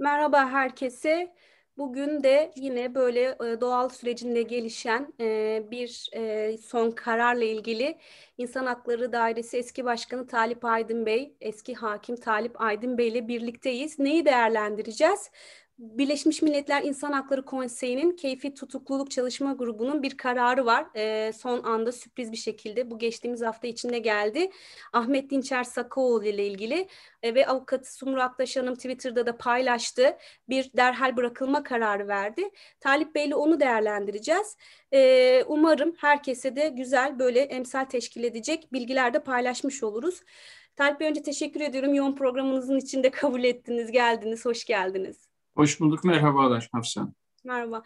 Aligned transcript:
Merhaba 0.00 0.50
herkese. 0.50 1.34
Bugün 1.78 2.22
de 2.22 2.52
yine 2.56 2.94
böyle 2.94 3.20
e, 3.22 3.60
doğal 3.60 3.88
sürecinde 3.88 4.42
gelişen 4.42 5.12
e, 5.20 5.62
bir 5.70 6.10
e, 6.14 6.58
son 6.58 6.90
kararla 6.90 7.44
ilgili 7.44 7.98
İnsan 8.38 8.66
Hakları 8.66 9.12
Dairesi 9.12 9.56
eski 9.58 9.84
başkanı 9.84 10.26
Talip 10.26 10.64
Aydın 10.64 11.06
Bey, 11.06 11.34
eski 11.40 11.74
hakim 11.74 12.16
Talip 12.16 12.60
Aydın 12.60 12.98
Bey 12.98 13.08
ile 13.08 13.28
birlikteyiz. 13.28 13.98
Neyi 13.98 14.24
değerlendireceğiz? 14.24 15.30
Birleşmiş 15.80 16.42
Milletler 16.42 16.82
İnsan 16.82 17.12
Hakları 17.12 17.44
Konseyi'nin 17.44 18.16
keyfi 18.16 18.54
tutukluluk 18.54 19.10
çalışma 19.10 19.52
grubunun 19.52 20.02
bir 20.02 20.16
kararı 20.16 20.66
var. 20.66 20.86
E, 20.96 21.32
son 21.32 21.62
anda 21.62 21.92
sürpriz 21.92 22.32
bir 22.32 22.36
şekilde 22.36 22.90
bu 22.90 22.98
geçtiğimiz 22.98 23.42
hafta 23.42 23.66
içinde 23.66 23.98
geldi. 23.98 24.50
Ahmet 24.92 25.30
Dinçer 25.30 25.64
Sakaoğlu 25.64 26.24
ile 26.24 26.46
ilgili 26.46 26.88
e, 27.22 27.34
ve 27.34 27.46
avukatı 27.46 27.94
Sumru 27.94 28.22
Aktaş 28.22 28.56
Hanım 28.56 28.74
Twitter'da 28.74 29.26
da 29.26 29.36
paylaştı. 29.36 30.16
Bir 30.48 30.72
derhal 30.76 31.16
bırakılma 31.16 31.62
kararı 31.62 32.08
verdi. 32.08 32.50
Talip 32.80 33.14
Bey 33.14 33.26
ile 33.26 33.34
onu 33.34 33.60
değerlendireceğiz. 33.60 34.56
E, 34.92 35.44
umarım 35.46 35.94
herkese 35.98 36.56
de 36.56 36.68
güzel 36.68 37.18
böyle 37.18 37.40
emsal 37.40 37.84
teşkil 37.84 38.24
edecek 38.24 38.72
bilgiler 38.72 39.14
de 39.14 39.22
paylaşmış 39.22 39.82
oluruz. 39.82 40.20
Talip 40.76 41.00
Bey 41.00 41.08
önce 41.08 41.22
teşekkür 41.22 41.60
ediyorum. 41.60 41.94
Yoğun 41.94 42.14
programınızın 42.14 42.76
içinde 42.76 43.10
kabul 43.10 43.44
ettiniz, 43.44 43.90
geldiniz, 43.90 44.44
hoş 44.44 44.64
geldiniz. 44.64 45.29
Hoş 45.60 45.80
bulduk, 45.80 46.04
merhabalar 46.04 46.68
Hafsan. 46.72 47.14
Merhaba. 47.44 47.82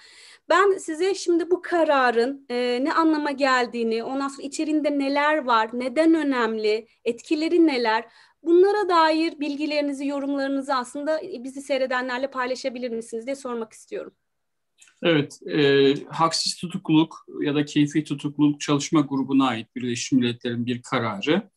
Ben 0.48 0.78
size 0.78 1.14
şimdi 1.14 1.50
bu 1.50 1.62
kararın 1.62 2.46
e, 2.48 2.84
ne 2.84 2.92
anlama 2.92 3.30
geldiğini, 3.30 4.04
ondan 4.04 4.28
sonra 4.28 4.46
içerisinde 4.46 4.98
neler 4.98 5.44
var, 5.44 5.70
neden 5.72 6.14
önemli, 6.14 6.88
etkileri 7.04 7.66
neler, 7.66 8.04
bunlara 8.42 8.88
dair 8.88 9.40
bilgilerinizi, 9.40 10.06
yorumlarınızı 10.06 10.74
aslında 10.74 11.20
bizi 11.44 11.62
seyredenlerle 11.62 12.30
paylaşabilir 12.30 12.90
misiniz 12.90 13.26
diye 13.26 13.36
sormak 13.36 13.72
istiyorum. 13.72 14.14
Evet, 15.02 15.40
e, 15.46 15.94
haksız 16.08 16.56
tutukluluk 16.56 17.26
ya 17.40 17.54
da 17.54 17.64
keyfi 17.64 18.04
tutukluluk 18.04 18.60
çalışma 18.60 19.00
grubuna 19.00 19.46
ait 19.46 19.76
Birleşmiş 19.76 20.12
Milletler'in 20.12 20.66
bir 20.66 20.82
kararı. 20.82 21.50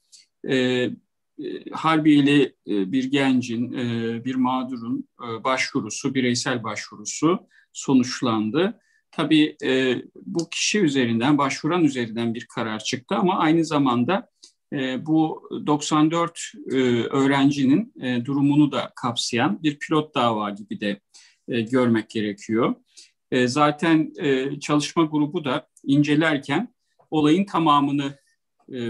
E, 0.50 0.90
Harbiye'li 1.72 2.56
e, 2.68 2.92
bir 2.92 3.04
gencin, 3.04 3.74
e, 3.74 4.26
bir 4.26 4.36
mağdurun 4.36 5.10
başvurusu, 5.44 6.14
bireysel 6.14 6.64
başvurusu 6.64 7.40
sonuçlandı. 7.74 8.80
Tabii 9.12 9.58
bu 10.16 10.50
kişi 10.50 10.80
üzerinden, 10.80 11.38
başvuran 11.38 11.84
üzerinden 11.84 12.34
bir 12.34 12.46
karar 12.46 12.80
çıktı 12.80 13.16
ama 13.16 13.40
aynı 13.40 13.66
zamanda 13.66 14.30
bu 15.00 15.50
94 15.68 16.52
öğrencinin 17.12 17.94
durumunu 18.26 18.72
da 18.72 18.92
kapsayan 18.96 19.64
bir 19.64 19.80
pilot 19.80 20.16
dava 20.16 20.50
gibi 20.50 20.82
de 20.82 21.02
görmek 21.48 22.10
gerekiyor. 22.10 22.76
Zaten 23.46 24.14
çalışma 24.60 25.04
grubu 25.04 25.46
da 25.46 25.68
incelerken 25.84 26.74
olayın 27.12 27.46
tamamını 27.46 28.20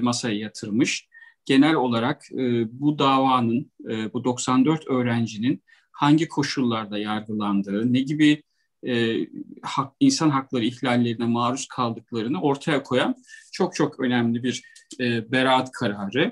masaya 0.02 0.36
yatırmış 0.38 1.08
genel 1.48 1.76
olarak 1.76 2.32
e, 2.32 2.66
bu 2.80 3.00
davanın, 3.00 3.72
e, 3.90 4.14
bu 4.14 4.24
94 4.24 4.88
öğrencinin 4.88 5.64
hangi 5.92 6.28
koşullarda 6.28 6.98
yargılandığı, 6.98 7.94
ne 7.94 8.00
gibi 8.00 8.44
e, 8.88 9.16
hak, 9.62 9.94
insan 10.00 10.30
hakları 10.30 10.66
ihlallerine 10.66 11.26
maruz 11.26 11.68
kaldıklarını 11.68 12.42
ortaya 12.42 12.84
koyan 12.84 13.16
çok 13.52 13.76
çok 13.76 14.00
önemli 14.00 14.44
bir 14.44 14.64
e, 15.00 15.32
beraat 15.32 15.72
kararı. 15.72 16.32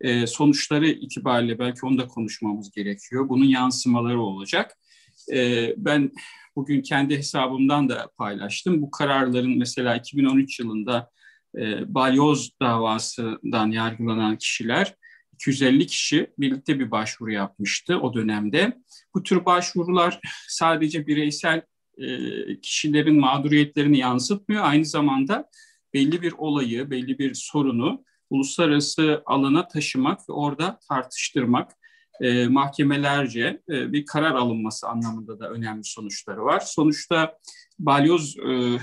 E, 0.00 0.26
sonuçları 0.26 0.88
itibariyle 0.88 1.58
belki 1.58 1.86
onu 1.86 1.98
da 1.98 2.06
konuşmamız 2.06 2.70
gerekiyor. 2.70 3.28
Bunun 3.28 3.44
yansımaları 3.44 4.20
olacak. 4.20 4.78
E, 5.32 5.68
ben 5.76 6.10
bugün 6.56 6.82
kendi 6.82 7.18
hesabımdan 7.18 7.88
da 7.88 8.10
paylaştım. 8.16 8.82
Bu 8.82 8.90
kararların 8.90 9.58
mesela 9.58 9.96
2013 9.96 10.60
yılında 10.60 11.10
e, 11.58 11.94
balyoz 11.94 12.50
davasından 12.60 13.70
yargılanan 13.70 14.38
kişiler 14.38 14.94
250 15.34 15.86
kişi 15.86 16.30
birlikte 16.38 16.80
bir 16.80 16.90
başvuru 16.90 17.32
yapmıştı 17.32 18.00
o 18.00 18.14
dönemde. 18.14 18.78
Bu 19.14 19.22
tür 19.22 19.44
başvurular 19.44 20.20
sadece 20.48 21.06
bireysel 21.06 21.62
e, 21.98 22.06
kişilerin 22.60 23.20
mağduriyetlerini 23.20 23.98
yansıtmıyor. 23.98 24.64
Aynı 24.64 24.84
zamanda 24.84 25.48
belli 25.94 26.22
bir 26.22 26.32
olayı, 26.32 26.90
belli 26.90 27.18
bir 27.18 27.34
sorunu 27.34 28.04
uluslararası 28.30 29.22
alana 29.26 29.68
taşımak 29.68 30.28
ve 30.28 30.32
orada 30.32 30.78
tartıştırmak, 30.88 31.72
e, 32.20 32.46
mahkemelerce 32.48 33.62
e, 33.68 33.92
bir 33.92 34.06
karar 34.06 34.34
alınması 34.34 34.88
anlamında 34.88 35.40
da 35.40 35.50
önemli 35.50 35.84
sonuçları 35.84 36.44
var. 36.44 36.60
Sonuçta 36.60 37.38
balyoz 37.78 38.36
e, 38.38 38.78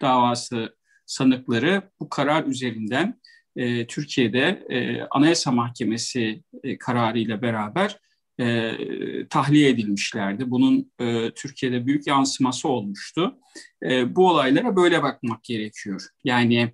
davası 0.00 0.76
sanıkları 1.12 1.82
bu 2.00 2.08
karar 2.08 2.44
üzerinden 2.44 3.20
e, 3.56 3.86
Türkiye'de 3.86 4.66
e, 4.68 5.02
Anayasa 5.10 5.52
Mahkemesi 5.52 6.42
e, 6.64 6.78
kararıyla 6.78 7.42
beraber 7.42 7.98
e, 8.40 8.72
tahliye 9.30 9.68
edilmişlerdi. 9.68 10.50
Bunun 10.50 10.92
e, 11.00 11.30
Türkiye'de 11.30 11.86
büyük 11.86 12.06
yansıması 12.06 12.68
olmuştu. 12.68 13.38
E, 13.82 14.16
bu 14.16 14.28
olaylara 14.28 14.76
böyle 14.76 15.02
bakmak 15.02 15.44
gerekiyor. 15.44 16.08
Yani 16.24 16.72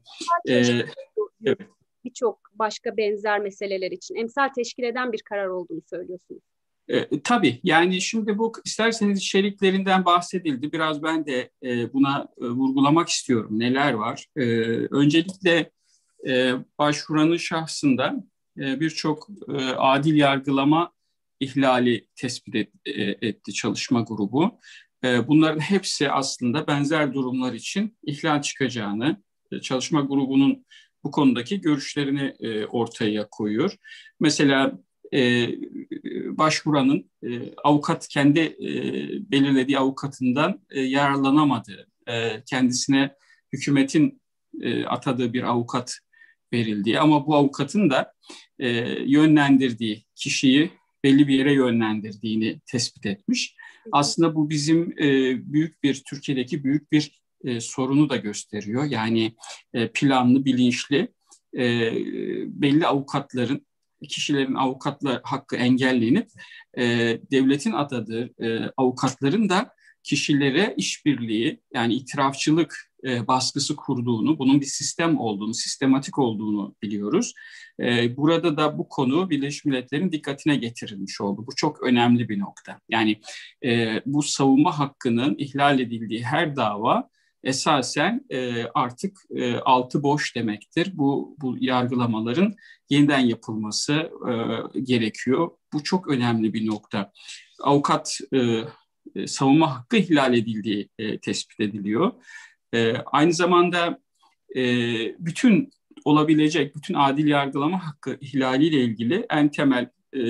e, 0.49 0.55
evet. 0.55 1.59
birçok 2.05 2.41
başka 2.53 2.97
benzer 2.97 3.41
meseleler 3.41 3.91
için 3.91 4.15
emsal 4.15 4.49
teşkil 4.49 4.83
eden 4.83 5.13
bir 5.13 5.23
karar 5.23 5.47
olduğunu 5.47 5.83
söylüyorsunuz. 5.91 6.43
E, 6.89 7.23
tabii 7.23 7.61
yani 7.65 8.01
şimdi 8.01 8.39
bu 8.39 8.53
isterseniz 8.65 9.19
içeriklerinden 9.19 10.05
bahsedildi. 10.05 10.73
Biraz 10.73 11.03
ben 11.03 11.27
de 11.27 11.51
e, 11.63 11.93
buna 11.93 12.29
e, 12.41 12.45
vurgulamak 12.45 13.09
istiyorum. 13.09 13.59
Neler 13.59 13.93
var? 13.93 14.27
E, 14.37 14.43
öncelikle 14.91 15.71
e, 16.29 16.53
başvuranın 16.79 17.37
şahsında 17.37 18.15
e, 18.59 18.81
birçok 18.81 19.29
e, 19.49 19.53
adil 19.65 20.15
yargılama 20.15 20.93
ihlali 21.41 22.09
tespit 22.17 22.55
et, 22.55 22.73
e, 22.87 23.03
etti 23.03 23.53
çalışma 23.53 24.01
grubu. 24.01 24.59
E, 25.05 25.29
bunların 25.29 25.61
hepsi 25.61 26.11
aslında 26.11 26.67
benzer 26.67 27.15
durumlar 27.15 27.53
için 27.53 27.99
ihlal 28.07 28.43
çıkacağını, 28.43 29.23
e, 29.53 29.61
çalışma 29.61 30.01
grubunun 30.01 30.65
bu 31.05 31.11
konudaki 31.11 31.61
görüşlerini 31.61 32.35
e, 32.41 32.67
ortaya 32.67 33.29
koyuyor. 33.31 33.77
Mesela 34.21 34.79
e, 35.15 35.49
başvuranın 36.39 37.11
e, 37.23 37.55
avukat 37.65 38.09
kendi 38.09 38.41
e, 38.41 38.71
belirlediği 39.31 39.79
avukatından 39.79 40.61
e, 40.71 40.81
yararlanamadığı, 40.81 41.89
e, 42.09 42.43
kendisine 42.47 43.15
hükümetin 43.53 44.23
e, 44.61 44.85
atadığı 44.85 45.33
bir 45.33 45.43
avukat 45.43 45.99
verildiği 46.53 47.01
ama 47.01 47.27
bu 47.27 47.37
avukatın 47.37 47.91
da 47.91 48.13
e, 48.59 48.69
yönlendirdiği 49.11 50.05
kişiyi 50.15 50.71
belli 51.05 51.29
bir 51.29 51.39
yere 51.39 51.53
yönlendirdiğini 51.53 52.61
tespit 52.67 53.07
etmiş. 53.07 53.55
Aslında 53.93 54.35
bu 54.35 54.51
bizim 54.51 54.93
e, 54.99 55.07
büyük 55.53 55.83
bir 55.83 56.03
Türkiye'deki 56.09 56.65
büyük 56.65 56.93
bir 56.93 57.23
e, 57.45 57.61
sorunu 57.61 58.11
da 58.11 58.17
gösteriyor. 58.17 58.85
Yani 58.85 59.35
e, 59.75 59.89
planlı, 59.93 60.45
bilinçli 60.45 61.09
e, 61.55 61.93
belli 62.47 62.87
avukatların 62.87 63.67
kişilerin 64.09 64.55
avukatla 64.55 65.21
hakkı 65.25 65.57
engellenip 65.57 66.29
e, 66.79 66.85
devletin 67.31 67.73
atadığı 67.73 68.31
e, 68.45 68.71
avukatların 68.77 69.49
da 69.49 69.73
kişilere 70.03 70.75
işbirliği 70.77 71.61
yani 71.75 71.95
itirafçılık 71.95 72.89
e, 73.05 73.27
baskısı 73.27 73.77
kurduğunu, 73.77 74.39
bunun 74.39 74.61
bir 74.61 74.67
sistem 74.67 75.21
olduğunu, 75.21 75.55
sistematik 75.55 76.19
olduğunu 76.19 76.75
biliyoruz. 76.83 77.35
E, 77.81 78.17
burada 78.17 78.57
da 78.57 78.79
bu 78.79 78.89
konu 78.89 79.31
Birleşmiş 79.31 79.65
Milletler'in 79.65 80.13
dikkatine 80.13 80.57
getirilmiş 80.57 81.21
oldu. 81.21 81.45
Bu 81.47 81.55
çok 81.57 81.83
önemli 81.83 82.29
bir 82.29 82.39
nokta. 82.39 82.81
Yani 82.89 83.21
e, 83.65 84.03
bu 84.07 84.23
savunma 84.23 84.79
hakkının 84.79 85.35
ihlal 85.39 85.81
edildiği 85.81 86.25
her 86.25 86.57
dava 86.57 87.09
esasen 87.43 88.25
e, 88.31 88.65
artık 88.75 89.19
e, 89.37 89.57
altı 89.57 90.03
boş 90.03 90.37
demektir. 90.37 90.91
Bu, 90.95 91.37
bu 91.41 91.57
yargılamaların 91.61 92.55
yeniden 92.91 93.19
yapılması 93.19 94.11
e, 94.75 94.81
gerekiyor. 94.81 95.51
Bu 95.73 95.85
çok 95.85 96.09
önemli 96.09 96.55
bir 96.55 96.67
nokta. 96.67 97.13
Avukat 97.63 98.19
e, 98.33 98.39
e, 99.15 99.27
savunma 99.27 99.77
hakkı 99.77 99.97
ihlal 99.97 100.35
edildiği 100.35 100.89
e, 100.99 101.19
tespit 101.19 101.61
ediliyor. 101.61 102.13
E, 102.75 102.93
aynı 102.93 103.33
zamanda 103.33 103.99
e, 104.57 104.63
bütün 105.19 105.71
olabilecek 106.05 106.77
bütün 106.77 106.95
adil 106.95 107.27
yargılama 107.27 107.87
hakkı 107.87 108.19
ihlaliyle 108.21 108.85
ilgili 108.85 109.27
en 109.31 109.49
temel 109.49 109.91
e, 110.13 110.21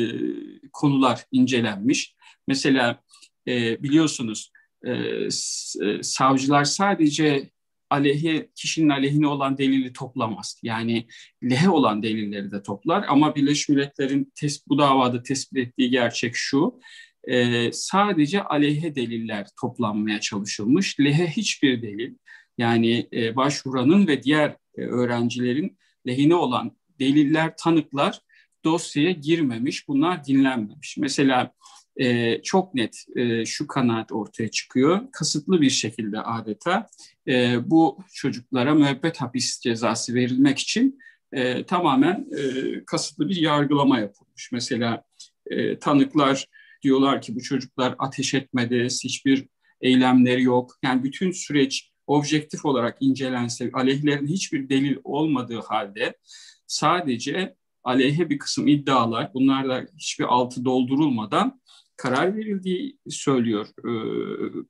konular 0.73 1.25
incelenmiş. 1.33 2.15
Mesela 2.49 3.03
e, 3.49 3.83
biliyorsunuz 3.83 4.53
e, 4.85 4.93
e, 4.93 6.03
savcılar 6.03 6.65
sadece 6.65 7.51
aleyhe 7.91 8.49
kişinin 8.55 8.89
aleyhine 8.89 9.27
olan 9.27 9.59
delili 9.59 9.93
toplamaz. 9.93 10.61
Yani 10.63 11.07
lehe 11.43 11.69
olan 11.69 12.03
delilleri 12.03 12.51
de 12.51 12.63
toplar 12.63 13.05
ama 13.09 13.35
Birleşmiş 13.35 13.69
Milletler'in 13.69 14.33
tes, 14.35 14.69
bu 14.69 14.79
davada 14.79 15.23
tespit 15.23 15.59
ettiği 15.59 15.91
gerçek 15.91 16.37
şu. 16.37 16.81
e, 17.29 17.73
sadece 17.73 18.43
aleyhe 18.43 18.95
deliller 18.95 19.47
toplanmaya 19.61 20.21
çalışılmış. 20.21 21.01
Lehe 21.01 21.27
hiçbir 21.27 21.83
delil 21.83 22.15
yani 22.59 23.09
e, 23.13 23.37
başvuranın 23.37 24.07
ve 24.07 24.23
diğer 24.23 24.57
e, 24.79 24.81
öğrencilerin 24.83 25.79
lehine 26.07 26.35
olan 26.35 26.77
deliller, 27.01 27.57
tanıklar 27.57 28.21
dosyaya 28.65 29.11
girmemiş, 29.11 29.89
bunlar 29.89 30.25
dinlenmemiş. 30.25 30.97
Mesela 30.97 31.53
e, 31.99 32.43
çok 32.43 32.75
net 32.75 33.05
e, 33.17 33.45
şu 33.45 33.67
kanaat 33.67 34.13
ortaya 34.13 34.51
çıkıyor. 34.51 35.01
Kasıtlı 35.13 35.61
bir 35.61 35.71
şekilde 35.71 36.21
adeta 36.21 36.87
e, 37.29 37.57
bu 37.71 37.99
çocuklara 38.13 38.75
müebbet 38.75 39.21
hapis 39.21 39.61
cezası 39.61 40.15
verilmek 40.15 40.59
için 40.59 40.99
e, 41.33 41.65
tamamen 41.65 42.27
e, 42.39 42.43
kasıtlı 42.85 43.29
bir 43.29 43.37
yargılama 43.37 43.99
yapılmış. 43.99 44.53
Mesela 44.53 45.05
e, 45.47 45.79
tanıklar 45.79 46.47
diyorlar 46.83 47.23
ki 47.23 47.35
bu 47.35 47.41
çocuklar 47.41 47.95
ateş 47.99 48.35
etmedi, 48.35 48.89
hiçbir 49.05 49.47
eylemleri 49.81 50.43
yok. 50.43 50.75
Yani 50.83 51.05
bütün 51.05 51.31
süreç 51.31 51.91
objektif 52.07 52.65
olarak 52.65 52.97
incelense 53.01 53.71
aleyhlerin 53.73 54.27
hiçbir 54.27 54.69
delil 54.69 54.97
olmadığı 55.05 55.61
halde 55.61 56.17
sadece 56.67 57.55
aleyhe 57.85 58.31
bir 58.31 58.39
kısım 58.39 58.69
iddialar, 58.69 59.35
bunlarla 59.35 59.87
hiçbir 59.99 60.25
altı 60.25 60.65
doldurulmadan 60.65 61.61
karar 61.99 62.37
verildiği 62.37 62.99
söylüyor 63.09 63.67
e, 63.79 63.93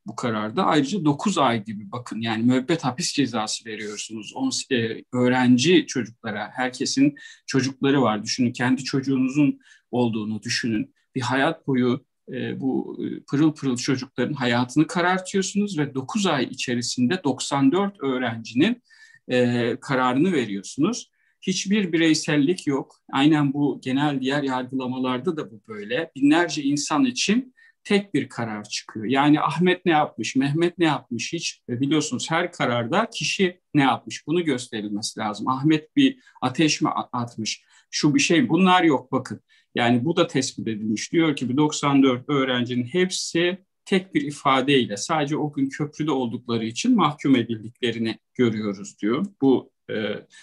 bu 0.07 0.17
kararda. 0.17 0.65
Ayrıca 0.65 1.05
9 1.05 1.39
ay 1.39 1.65
gibi 1.65 1.93
bakın 1.93 2.21
yani 2.21 2.43
müebbet 2.43 2.85
hapis 2.85 3.13
cezası 3.13 3.65
veriyorsunuz. 3.65 4.33
On, 4.35 4.51
e, 4.73 5.03
öğrenci 5.13 5.87
çocuklara, 5.87 6.51
herkesin 6.55 7.15
çocukları 7.47 8.03
var. 8.03 8.23
Düşünün 8.23 8.53
kendi 8.53 8.85
çocuğunuzun 8.85 9.61
olduğunu 9.91 10.43
düşünün. 10.43 10.95
Bir 11.15 11.21
hayat 11.21 11.67
boyu 11.67 12.05
e, 12.33 12.61
bu 12.61 12.99
e, 13.05 13.21
pırıl 13.21 13.55
pırıl 13.55 13.77
çocukların 13.77 14.35
hayatını 14.35 14.87
karartıyorsunuz 14.87 15.79
ve 15.79 15.95
9 15.95 16.27
ay 16.27 16.45
içerisinde 16.45 17.25
94 17.25 18.03
öğrencinin 18.03 18.83
e, 19.29 19.77
kararını 19.81 20.33
veriyorsunuz. 20.33 21.11
Hiçbir 21.43 21.93
bireysellik 21.93 22.67
yok. 22.67 22.97
Aynen 23.13 23.53
bu 23.53 23.81
genel 23.83 24.21
diğer 24.21 24.43
yargılamalarda 24.43 25.37
da 25.37 25.51
bu 25.51 25.61
böyle. 25.69 26.11
Binlerce 26.17 26.63
insan 26.63 27.05
için 27.05 27.55
tek 27.85 28.15
bir 28.15 28.29
karar 28.29 28.65
çıkıyor. 28.65 29.07
Yani 29.07 29.41
Ahmet 29.41 29.87
ne 29.87 29.93
yapmış, 29.93 30.37
Mehmet 30.37 30.79
ne 30.79 30.85
yapmış 30.85 31.33
hiç 31.33 31.63
e, 31.69 31.81
biliyorsunuz 31.81 32.31
her 32.31 32.53
kararda 32.53 33.11
kişi 33.11 33.61
ne 33.75 33.83
yapmış 33.83 34.27
bunu 34.27 34.45
gösterilmesi 34.45 35.21
lazım. 35.21 35.49
Ahmet 35.49 35.97
bir 35.97 36.19
ateş 36.43 36.83
mi 36.83 36.89
atmış, 37.13 37.63
şu 37.91 38.15
bir 38.15 38.21
şey 38.21 38.49
bunlar 38.49 38.83
yok 38.83 39.13
bakın. 39.13 39.41
Yani 39.75 40.05
bu 40.05 40.17
da 40.17 40.27
tespit 40.27 40.69
edilmiş. 40.69 41.13
Diyor 41.13 41.37
ki 41.37 41.49
bu 41.49 41.57
94 41.57 42.29
öğrencinin 42.29 42.85
hepsi 42.85 43.59
tek 43.85 44.15
bir 44.15 44.23
ifadeyle 44.23 44.97
sadece 44.97 45.37
o 45.37 45.53
gün 45.53 45.69
köprüde 45.69 46.11
oldukları 46.11 46.65
için 46.65 46.97
mahkum 46.97 47.37
edildiklerini 47.37 48.19
görüyoruz 48.35 48.99
diyor. 49.03 49.27
Bu 49.43 49.73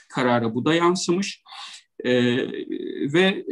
karara 0.09 0.55
bu 0.55 0.65
da 0.65 0.73
yansımış. 0.73 1.41
E, 2.03 2.13
ve 3.13 3.21
e, 3.21 3.45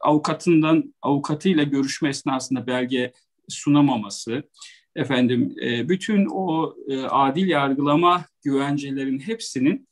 avukatından 0.00 0.94
avukatıyla 1.02 1.62
görüşme 1.62 2.08
esnasında 2.08 2.66
belge 2.66 3.12
sunamaması, 3.48 4.42
efendim 4.96 5.56
e, 5.62 5.88
bütün 5.88 6.26
o 6.30 6.76
e, 6.88 7.02
adil 7.02 7.48
yargılama 7.48 8.24
güvencelerin 8.42 9.18
hepsinin 9.18 9.88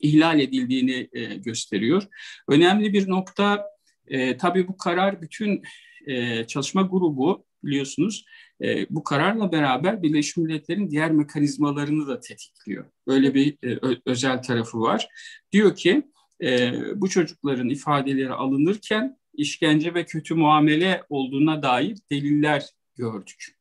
ihlal 0.00 0.40
edildiğini 0.40 1.08
e, 1.12 1.34
gösteriyor. 1.34 2.02
Önemli 2.48 2.92
bir 2.92 3.08
nokta 3.08 3.66
e, 4.06 4.36
tabii 4.36 4.68
bu 4.68 4.76
karar 4.76 5.22
bütün 5.22 5.62
e, 6.06 6.44
çalışma 6.44 6.82
grubu 6.82 7.44
biliyorsunuz 7.64 8.24
e, 8.62 8.86
bu 8.90 9.04
kararla 9.04 9.52
beraber 9.52 10.02
Birleşmiş 10.02 10.36
Milletler'in 10.36 10.90
diğer 10.90 11.10
mekanizmalarını 11.10 12.06
da 12.06 12.20
tetikliyor. 12.20 12.84
Böyle 13.06 13.34
bir 13.34 13.56
e, 13.64 13.98
özel 14.06 14.42
tarafı 14.42 14.80
var. 14.80 15.08
Diyor 15.52 15.76
ki 15.76 16.02
e, 16.42 16.72
bu 16.94 17.08
çocukların 17.08 17.68
ifadeleri 17.68 18.32
alınırken 18.32 19.16
işkence 19.34 19.94
ve 19.94 20.04
kötü 20.04 20.34
muamele 20.34 21.02
olduğuna 21.08 21.62
dair 21.62 21.98
deliller 22.10 22.64
gördük. 22.96 23.56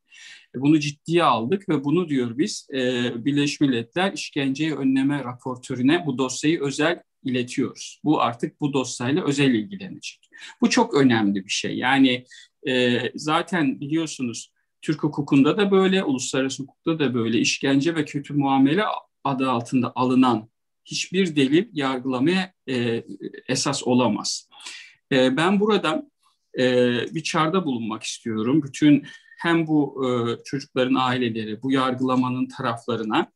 E, 0.55 0.61
bunu 0.61 0.79
ciddiye 0.79 1.23
aldık 1.23 1.69
ve 1.69 1.83
bunu 1.83 2.09
diyor 2.09 2.37
biz 2.37 2.67
e, 2.73 3.11
Birleşmiş 3.25 3.61
Milletler 3.61 4.13
işkenceyi 4.13 4.75
önleme 4.75 5.23
raportörüne 5.23 6.05
bu 6.05 6.17
dosyayı 6.17 6.61
özel 6.61 7.01
iletiyoruz. 7.23 7.99
Bu 8.03 8.21
artık 8.21 8.61
bu 8.61 8.73
dosyayla 8.73 9.25
özel 9.25 9.53
ilgilenecek. 9.53 10.29
Bu 10.61 10.69
çok 10.69 10.93
önemli 10.93 11.45
bir 11.45 11.51
şey. 11.51 11.77
Yani 11.77 12.25
e, 12.67 12.99
zaten 13.15 13.79
biliyorsunuz 13.79 14.51
Türk 14.81 15.03
hukukunda 15.03 15.57
da 15.57 15.71
böyle, 15.71 16.03
uluslararası 16.03 16.63
hukukta 16.63 16.99
da 16.99 17.13
böyle 17.13 17.39
işkence 17.39 17.95
ve 17.95 18.05
kötü 18.05 18.33
muamele 18.33 18.83
adı 19.23 19.51
altında 19.51 19.91
alınan 19.95 20.49
hiçbir 20.85 21.35
delil 21.35 21.67
yargılamaya 21.73 22.53
e, 22.69 23.03
esas 23.47 23.83
olamaz. 23.83 24.49
E, 25.11 25.37
ben 25.37 25.59
buradan 25.59 26.11
e, 26.59 26.65
bir 27.15 27.23
çağrıda 27.23 27.65
bulunmak 27.65 28.03
istiyorum. 28.03 28.63
Bütün 28.63 29.05
hem 29.39 29.67
bu 29.67 30.05
e, 30.05 30.09
çocukların 30.43 30.95
aileleri, 30.95 31.61
bu 31.61 31.71
yargılamanın 31.71 32.47
taraflarına. 32.47 33.31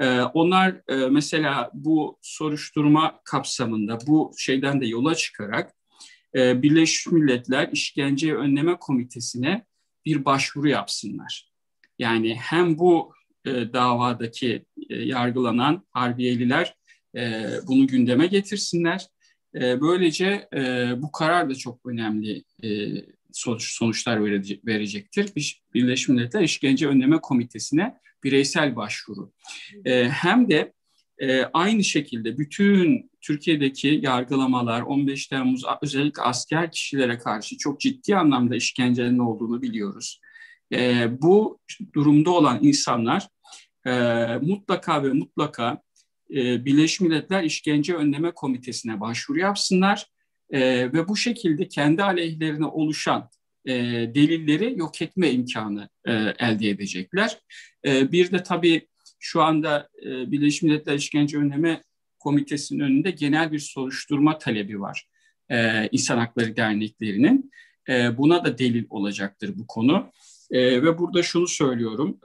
E, 0.00 0.20
onlar 0.20 0.80
e, 0.88 0.94
mesela 0.94 1.70
bu 1.74 2.18
soruşturma 2.22 3.20
kapsamında 3.24 3.98
bu 4.06 4.32
şeyden 4.38 4.80
de 4.80 4.86
yola 4.86 5.14
çıkarak 5.14 5.74
e, 6.36 6.62
Birleşmiş 6.62 7.06
Milletler 7.06 7.68
İşkence 7.72 8.34
Önleme 8.34 8.78
Komitesi'ne 8.78 9.66
bir 10.06 10.24
başvuru 10.24 10.68
yapsınlar. 10.68 11.50
Yani 11.98 12.34
hem 12.34 12.78
bu 12.78 13.14
e, 13.44 13.50
davadaki 13.72 14.64
e, 14.90 14.96
yargılanan 14.96 15.86
Harbiyeliler 15.90 16.74
e, 17.16 17.46
bunu 17.66 17.86
gündeme 17.86 18.26
getirsinler. 18.26 19.06
E, 19.54 19.80
böylece 19.80 20.48
e, 20.56 20.92
bu 21.02 21.12
karar 21.12 21.50
da 21.50 21.54
çok 21.54 21.86
önemli 21.86 22.44
e, 22.64 22.68
sonuç, 23.32 23.62
sonuçlar 23.72 24.24
verecek, 24.24 24.66
verecektir. 24.66 25.62
Birleşmiş 25.74 26.08
Milletler 26.08 26.42
İşkence 26.42 26.88
Önleme 26.88 27.20
Komitesi'ne 27.20 27.94
bireysel 28.24 28.76
başvuru. 28.76 29.32
E, 29.84 30.08
hem 30.08 30.50
de 30.50 30.72
e, 31.18 31.42
aynı 31.42 31.84
şekilde 31.84 32.38
bütün 32.38 33.10
Türkiye'deki 33.20 34.00
yargılamalar 34.02 34.82
15 34.82 35.26
Temmuz 35.26 35.64
özellikle 35.82 36.22
asker 36.22 36.72
kişilere 36.72 37.18
karşı 37.18 37.58
çok 37.58 37.80
ciddi 37.80 38.16
anlamda 38.16 38.56
işkencenin 38.56 39.18
olduğunu 39.18 39.62
biliyoruz. 39.62 40.20
E, 40.72 41.08
bu 41.22 41.58
durumda 41.94 42.30
olan 42.30 42.58
insanlar 42.62 43.28
e, 43.86 43.92
mutlaka 44.42 45.02
ve 45.02 45.12
mutlaka 45.12 45.82
e, 46.30 46.64
Birleşmiş 46.64 47.00
Milletler 47.00 47.42
İşkence 47.42 47.94
Önleme 47.94 48.30
Komitesi'ne 48.30 49.00
başvuru 49.00 49.38
yapsınlar 49.38 50.06
e, 50.50 50.60
ve 50.92 51.08
bu 51.08 51.16
şekilde 51.16 51.68
kendi 51.68 52.02
aleyhlerine 52.02 52.66
oluşan 52.66 53.30
e, 53.66 53.74
delilleri 54.14 54.74
yok 54.78 55.02
etme 55.02 55.30
imkanı 55.30 55.88
e, 56.04 56.12
elde 56.38 56.68
edecekler. 56.68 57.38
E, 57.86 58.12
bir 58.12 58.32
de 58.32 58.42
tabii 58.42 58.88
şu 59.18 59.42
anda 59.42 59.88
e, 60.02 60.30
Birleşmiş 60.30 60.62
Milletler 60.62 60.94
İşkence 60.94 61.38
Önleme 61.38 61.82
Komitesi'nin 62.18 62.80
önünde 62.80 63.10
genel 63.10 63.52
bir 63.52 63.58
soruşturma 63.58 64.38
talebi 64.38 64.80
var 64.80 65.06
e, 65.50 65.88
İnsan 65.92 66.18
Hakları 66.18 66.56
Derneklerinin. 66.56 67.50
E, 67.88 68.18
buna 68.18 68.44
da 68.44 68.58
delil 68.58 68.86
olacaktır 68.90 69.52
bu 69.56 69.66
konu. 69.66 70.10
E, 70.50 70.82
ve 70.82 70.98
burada 70.98 71.22
şunu 71.22 71.48
söylüyorum, 71.48 72.18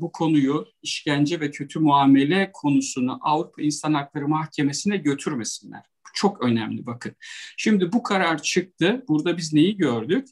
bu 0.00 0.12
konuyu 0.12 0.66
işkence 0.82 1.40
ve 1.40 1.50
kötü 1.50 1.78
muamele 1.78 2.50
konusunu 2.52 3.18
Avrupa 3.22 3.62
İnsan 3.62 3.94
Hakları 3.94 4.28
Mahkemesi'ne 4.28 4.96
götürmesinler. 4.96 5.80
Bu 5.80 6.10
çok 6.14 6.44
önemli 6.44 6.86
bakın. 6.86 7.14
Şimdi 7.56 7.92
bu 7.92 8.02
karar 8.02 8.42
çıktı. 8.42 9.04
Burada 9.08 9.36
biz 9.36 9.52
neyi 9.52 9.76
gördük? 9.76 10.28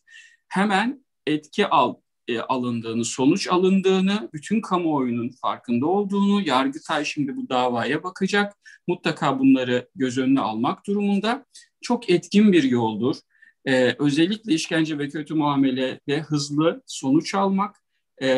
Hemen 0.49 1.05
etki 1.27 1.67
al, 1.67 1.95
e, 2.29 2.41
alındığını, 2.41 3.05
sonuç 3.05 3.49
alındığını, 3.49 4.31
bütün 4.33 4.61
kamuoyunun 4.61 5.29
farkında 5.29 5.87
olduğunu, 5.87 6.43
Yargıtay 6.49 7.05
şimdi 7.05 7.37
bu 7.37 7.49
davaya 7.49 8.03
bakacak. 8.03 8.57
Mutlaka 8.87 9.39
bunları 9.39 9.89
göz 9.95 10.19
önüne 10.19 10.41
almak 10.41 10.87
durumunda. 10.87 11.45
Çok 11.81 12.11
etkin 12.11 12.53
bir 12.53 12.63
yoldur. 12.63 13.17
Ee, 13.65 13.97
özellikle 13.99 14.55
işkence 14.55 14.99
ve 14.99 15.09
kötü 15.09 15.35
muamelede 15.35 16.21
hızlı 16.21 16.83
sonuç 16.87 17.35
almak, 17.35 17.77
e, 18.23 18.29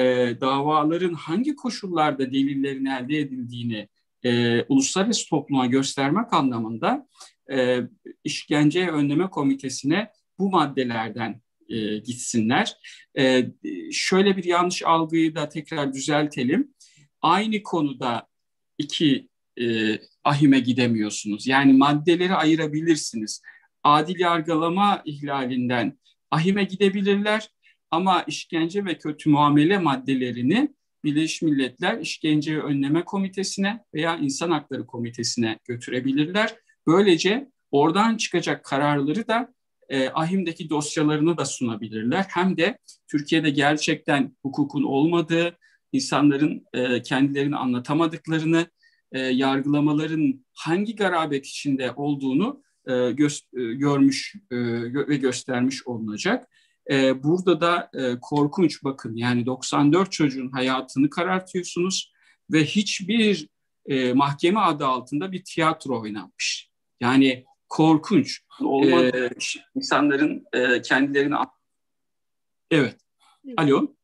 davaların 0.41 1.15
hangi 1.15 1.57
koşullarda 1.57 2.33
delillerin 2.33 2.85
elde 2.85 3.19
edildiğini 3.19 3.89
e, 4.25 4.63
uluslararası 4.63 5.29
topluma 5.29 5.67
göstermek 5.67 6.33
anlamında 6.33 7.07
e, 7.53 7.81
işkence 8.25 8.91
önleme 8.91 9.31
komitesine 9.31 10.11
bu 10.39 10.51
maddelerden 10.51 11.41
e, 11.69 11.99
gitsinler. 11.99 12.77
E, 13.19 13.47
şöyle 13.93 14.37
bir 14.37 14.45
yanlış 14.45 14.83
algıyı 14.83 15.35
da 15.35 15.49
tekrar 15.49 15.93
düzeltelim. 15.93 16.75
Aynı 17.23 17.63
konuda 17.63 18.27
iki 18.79 19.29
e, 19.61 19.99
ahime 20.25 20.61
gidemiyorsunuz. 20.61 21.47
Yani 21.47 21.73
maddeleri 21.73 22.35
ayırabilirsiniz. 22.35 23.43
Adil 23.85 24.21
yargılama 24.21 25.03
ihlalinden 25.05 25.99
ahime 26.31 26.65
gidebilirler 26.65 27.49
ama 27.91 28.23
işkence 28.23 28.85
ve 28.85 28.99
kötü 28.99 29.31
muamele 29.31 29.79
maddelerini 29.79 30.75
Birleşmiş 31.05 31.43
Milletler 31.43 32.01
İşkenceyi 32.01 32.59
Önleme 32.59 33.05
Komitesi'ne 33.05 33.85
veya 33.95 34.17
İnsan 34.17 34.51
Hakları 34.51 34.87
Komitesi'ne 34.87 35.59
götürebilirler. 35.65 36.55
Böylece 36.87 37.51
oradan 37.71 38.17
çıkacak 38.17 38.65
kararları 38.65 39.29
da 39.29 39.55
e, 39.89 40.09
AHİM'deki 40.09 40.71
dosyalarını 40.71 41.37
da 41.37 41.45
sunabilirler. 41.45 42.27
Hem 42.29 42.57
de 42.57 42.79
Türkiye'de 43.11 43.51
gerçekten 43.51 44.37
hukukun 44.43 44.83
olmadığı, 44.83 45.59
insanların 45.93 46.65
e, 46.75 47.03
kendilerini 47.03 47.57
anlatamadıklarını, 47.57 48.67
e, 49.13 49.21
yargılamaların 49.21 50.45
hangi 50.55 50.97
garabet 50.97 51.47
içinde 51.47 51.93
olduğunu 51.97 52.63
e, 52.87 52.93
gö- 52.93 53.71
e, 53.71 53.75
görmüş 53.75 54.35
e, 54.51 54.57
ve 55.09 55.17
göstermiş 55.17 55.87
olunacak. 55.87 56.49
E, 56.91 57.23
burada 57.23 57.61
da 57.61 57.91
e, 57.95 58.21
korkunç 58.21 58.85
bakın 58.85 59.17
yani 59.17 59.47
94 59.47 60.13
çocuğun 60.13 60.51
hayatını 60.51 61.11
karartıyorsunuz 61.11 62.13
ve 62.53 62.65
hiçbir 62.65 63.49
e, 63.87 64.13
mahkeme 64.13 64.61
adı 64.61 64.87
altında 64.87 65.33
bir 65.33 65.45
tiyatro 65.45 66.01
oynanmış. 66.01 66.71
Yani 67.01 67.45
korkunç. 67.69 68.41
Olmadı. 68.61 69.27
E, 69.27 69.31
insanların 69.75 70.45
e, 70.53 70.83
kendilerini... 70.83 71.35
Evet. 72.71 72.97
Alo. 73.57 73.95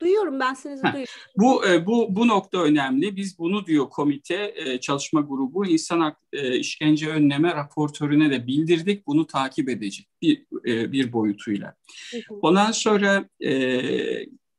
Duyuyorum 0.00 0.40
ben 0.40 0.54
seni 0.54 0.82
duyuyorum. 0.82 1.04
Bu 1.36 1.66
e, 1.66 1.86
bu 1.86 2.16
bu 2.16 2.28
nokta 2.28 2.62
önemli. 2.62 3.16
Biz 3.16 3.38
bunu 3.38 3.66
diyor 3.66 3.88
komite 3.90 4.54
e, 4.56 4.80
çalışma 4.80 5.20
grubu 5.20 5.66
insan 5.66 6.00
hak, 6.00 6.16
e, 6.32 6.58
işkence 6.58 7.08
önleme 7.08 7.54
raportörüne 7.54 8.30
de 8.30 8.46
bildirdik. 8.46 9.06
Bunu 9.06 9.26
takip 9.26 9.68
edecek 9.68 10.08
bir 10.22 10.46
bir 10.92 11.12
boyutuyla. 11.12 11.74
Ondan 12.30 12.70
sonra 12.70 13.28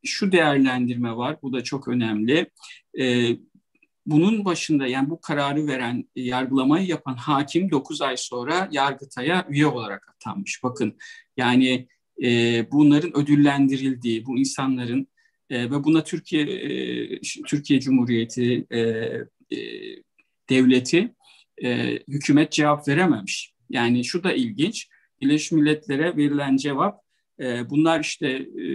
şu 0.04 0.32
değerlendirme 0.32 1.16
var. 1.16 1.38
Bu 1.42 1.54
da 1.54 1.64
çok 1.64 1.88
önemli. 1.88 2.52
Bunun 4.06 4.46
başında 4.46 4.88
yani 4.88 5.10
bu 5.10 5.22
kararı 5.22 5.68
veren, 5.68 6.10
yargılamayı 6.16 6.88
yapan 6.88 7.16
hakim 7.16 7.72
9 7.72 8.02
ay 8.02 8.18
sonra 8.18 8.70
Yargıtay'a 8.72 9.46
üye 9.50 9.68
olarak 9.68 10.10
atanmış. 10.10 10.64
Bakın 10.64 10.98
yani 11.38 11.88
bunların 12.72 13.18
ödüllendirildiği, 13.18 14.26
bu 14.26 14.38
insanların 14.38 15.08
e, 15.50 15.72
ve 15.72 15.84
buna 15.84 16.04
Türkiye 16.04 16.44
e, 16.44 17.22
Türkiye 17.48 17.80
Cumhuriyeti 17.80 18.66
e, 18.72 18.80
e, 18.80 19.58
devleti 20.50 21.14
e, 21.64 22.00
hükümet 22.08 22.52
cevap 22.52 22.88
verememiş. 22.88 23.54
Yani 23.70 24.06
şu 24.06 24.24
da 24.24 24.34
ilginç. 24.34 24.88
Birleşmiş 25.22 25.52
Milletler'e 25.52 26.18
verilen 26.18 26.58
cevap 26.58 27.02
e, 27.40 27.70
bunlar 27.70 28.00
işte 28.00 28.28
e, 28.28 28.70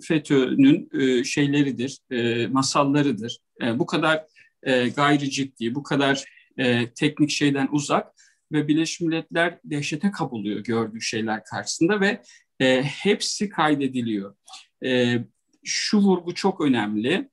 FETÖ'nün 0.00 0.88
e, 1.00 1.24
şeyleridir, 1.24 1.98
e, 2.10 2.46
masallarıdır. 2.46 3.38
E, 3.62 3.78
bu 3.78 3.86
kadar 3.86 4.24
e, 4.66 4.88
gayri 4.88 5.30
ciddi, 5.30 5.74
bu 5.74 5.82
kadar 5.82 6.24
e, 6.58 6.90
teknik 6.90 7.30
şeyden 7.30 7.68
uzak 7.72 8.06
ve 8.52 8.68
Birleşmiş 8.68 9.00
Milletler 9.00 9.58
dehşete 9.64 10.10
kapılıyor 10.10 10.60
gördüğü 10.60 11.00
şeyler 11.00 11.44
karşısında 11.44 12.00
ve 12.00 12.22
e, 12.60 12.82
hepsi 12.82 13.48
kaydediliyor. 13.48 14.36
E, 14.84 15.18
şu 15.64 15.98
vurgu 15.98 16.34
çok 16.34 16.60
önemli. 16.60 17.28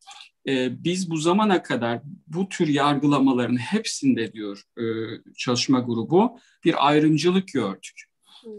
E, 0.48 0.84
biz 0.84 1.10
bu 1.10 1.18
zamana 1.18 1.64
kadar 1.64 2.02
bu 2.28 2.50
tür 2.50 2.68
yargılamaların 2.68 3.58
hepsinde 3.58 4.34
diyor 4.34 4.64
e, 4.78 4.84
çalışma 5.38 5.80
grubu 5.80 6.40
bir 6.66 6.88
ayrımcılık 6.88 7.48
gördük. 7.48 8.04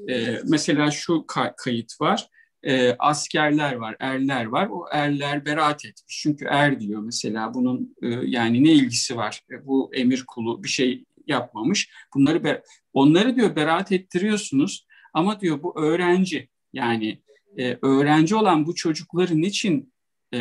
E, 0.08 0.40
mesela 0.44 0.90
şu 0.90 1.12
ka- 1.12 1.54
kayıt 1.56 2.00
var. 2.00 2.28
E, 2.66 2.96
askerler 2.98 3.72
var, 3.74 3.96
erler 4.00 4.44
var. 4.44 4.68
O 4.70 4.86
erler 4.92 5.44
beraat 5.44 5.84
etmiş. 5.84 6.20
Çünkü 6.22 6.44
er 6.44 6.80
diyor 6.80 7.02
mesela 7.02 7.54
bunun 7.54 7.96
e, 8.02 8.08
yani 8.08 8.64
ne 8.64 8.72
ilgisi 8.72 9.16
var? 9.16 9.40
E, 9.50 9.66
bu 9.66 9.90
emir 9.94 10.24
kulu 10.26 10.64
bir 10.64 10.68
şey 10.68 11.04
yapmamış. 11.26 11.90
Bunları 12.14 12.38
ber- 12.38 12.62
onları 12.92 13.36
diyor 13.36 13.56
beraat 13.56 13.92
ettiriyorsunuz 13.92 14.86
ama 15.14 15.40
diyor 15.40 15.62
bu 15.62 15.80
öğrenci 15.80 16.48
yani 16.72 17.22
e, 17.58 17.78
öğrenci 17.82 18.36
olan 18.36 18.66
bu 18.66 18.74
çocukların 18.74 19.42
için 19.42 19.92
e, 20.34 20.38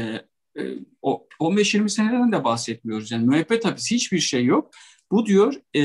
e, 0.58 0.62
o 1.01 1.27
15-20 1.39 1.89
seneden 1.89 2.32
de 2.32 2.44
bahsetmiyoruz. 2.44 3.12
Yani 3.12 3.27
müebbet 3.27 3.65
hapis 3.65 3.92
hiçbir 3.92 4.20
şey 4.20 4.46
yok. 4.46 4.72
Bu 5.12 5.25
diyor 5.25 5.53
e, 5.75 5.82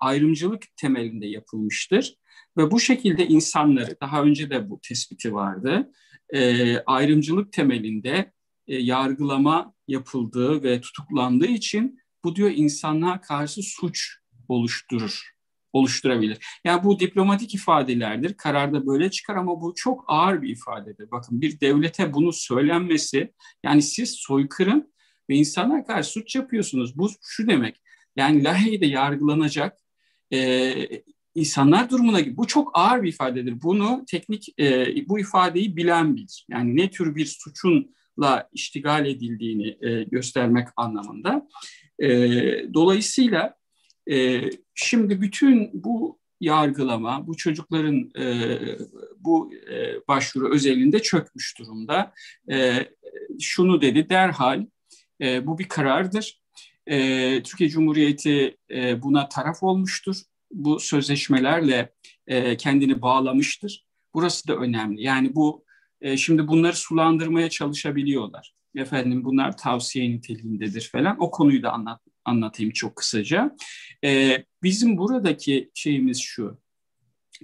ayrımcılık 0.00 0.62
temelinde 0.76 1.26
yapılmıştır. 1.26 2.16
Ve 2.56 2.70
bu 2.70 2.80
şekilde 2.80 3.26
insanları, 3.26 3.96
daha 4.00 4.22
önce 4.22 4.50
de 4.50 4.70
bu 4.70 4.80
tespiti 4.88 5.34
vardı, 5.34 5.92
e, 6.34 6.78
ayrımcılık 6.78 7.52
temelinde 7.52 8.32
e, 8.66 8.76
yargılama 8.76 9.74
yapıldığı 9.88 10.62
ve 10.62 10.80
tutuklandığı 10.80 11.46
için 11.46 11.98
bu 12.24 12.36
diyor 12.36 12.50
insanlığa 12.54 13.20
karşı 13.20 13.62
suç 13.62 14.18
oluşturur 14.48 15.36
oluşturabilir. 15.76 16.38
Yani 16.64 16.84
bu 16.84 17.00
diplomatik 17.00 17.54
ifadelerdir. 17.54 18.34
Kararda 18.34 18.86
böyle 18.86 19.10
çıkar 19.10 19.36
ama 19.36 19.60
bu 19.60 19.74
çok 19.76 20.04
ağır 20.06 20.42
bir 20.42 20.48
ifadedir. 20.48 21.10
Bakın 21.10 21.40
bir 21.40 21.60
devlete 21.60 22.14
bunu 22.14 22.32
söylenmesi 22.32 23.32
yani 23.64 23.82
siz 23.82 24.10
soykırım 24.10 24.86
ve 25.30 25.34
insana 25.34 25.84
karşı 25.84 26.10
suç 26.10 26.36
yapıyorsunuz. 26.36 26.98
Bu 26.98 27.10
şu 27.22 27.48
demek. 27.48 27.82
Yani 28.16 28.44
Lahey'de 28.44 28.86
yargılanacak 28.86 29.78
e, 30.32 30.38
insanlar 31.36 31.90
durumuna 31.90 32.20
gibi. 32.20 32.36
Bu 32.36 32.46
çok 32.46 32.70
ağır 32.74 33.02
bir 33.02 33.08
ifadedir. 33.08 33.62
Bunu 33.62 34.04
teknik 34.06 34.60
e, 34.60 34.86
bu 35.08 35.18
ifadeyi 35.18 35.76
bilen 35.76 36.16
bilir. 36.16 36.46
Yani 36.50 36.76
ne 36.76 36.90
tür 36.90 37.16
bir 37.16 37.26
suçunla 37.26 38.48
iştigal 38.52 39.06
edildiğini 39.06 39.76
e, 39.80 40.04
göstermek 40.04 40.68
anlamında. 40.76 41.48
E, 41.98 42.08
dolayısıyla 42.74 43.54
e, 44.10 44.40
şimdi 44.74 45.20
bütün 45.20 45.70
bu 45.74 46.18
yargılama, 46.40 47.26
bu 47.26 47.36
çocukların 47.36 48.10
e, 48.18 48.58
bu 49.18 49.54
e, 49.54 49.94
başvuru 50.08 50.54
özelinde 50.54 51.02
çökmüş 51.02 51.58
durumda. 51.58 52.12
E, 52.50 52.88
şunu 53.40 53.82
dedi 53.82 54.08
derhal, 54.08 54.66
e, 55.20 55.46
bu 55.46 55.58
bir 55.58 55.68
karardır. 55.68 56.40
E, 56.86 57.42
Türkiye 57.42 57.70
Cumhuriyeti 57.70 58.56
e, 58.70 59.02
buna 59.02 59.28
taraf 59.28 59.62
olmuştur. 59.62 60.16
Bu 60.50 60.80
sözleşmelerle 60.80 61.92
e, 62.26 62.56
kendini 62.56 63.02
bağlamıştır. 63.02 63.86
Burası 64.14 64.48
da 64.48 64.56
önemli. 64.56 65.02
Yani 65.02 65.34
bu 65.34 65.64
e, 66.00 66.16
şimdi 66.16 66.48
bunları 66.48 66.76
sulandırmaya 66.76 67.50
çalışabiliyorlar. 67.50 68.54
Efendim 68.76 69.24
bunlar 69.24 69.56
tavsiye 69.56 70.10
niteliğindedir 70.10 70.88
falan. 70.92 71.16
O 71.20 71.30
konuyu 71.30 71.62
da 71.62 71.72
anlat, 71.72 72.00
anlatayım 72.24 72.72
çok 72.72 72.96
kısaca. 72.96 73.56
E, 74.04 74.44
bizim 74.62 74.98
buradaki 74.98 75.70
şeyimiz 75.74 76.20
şu. 76.20 76.60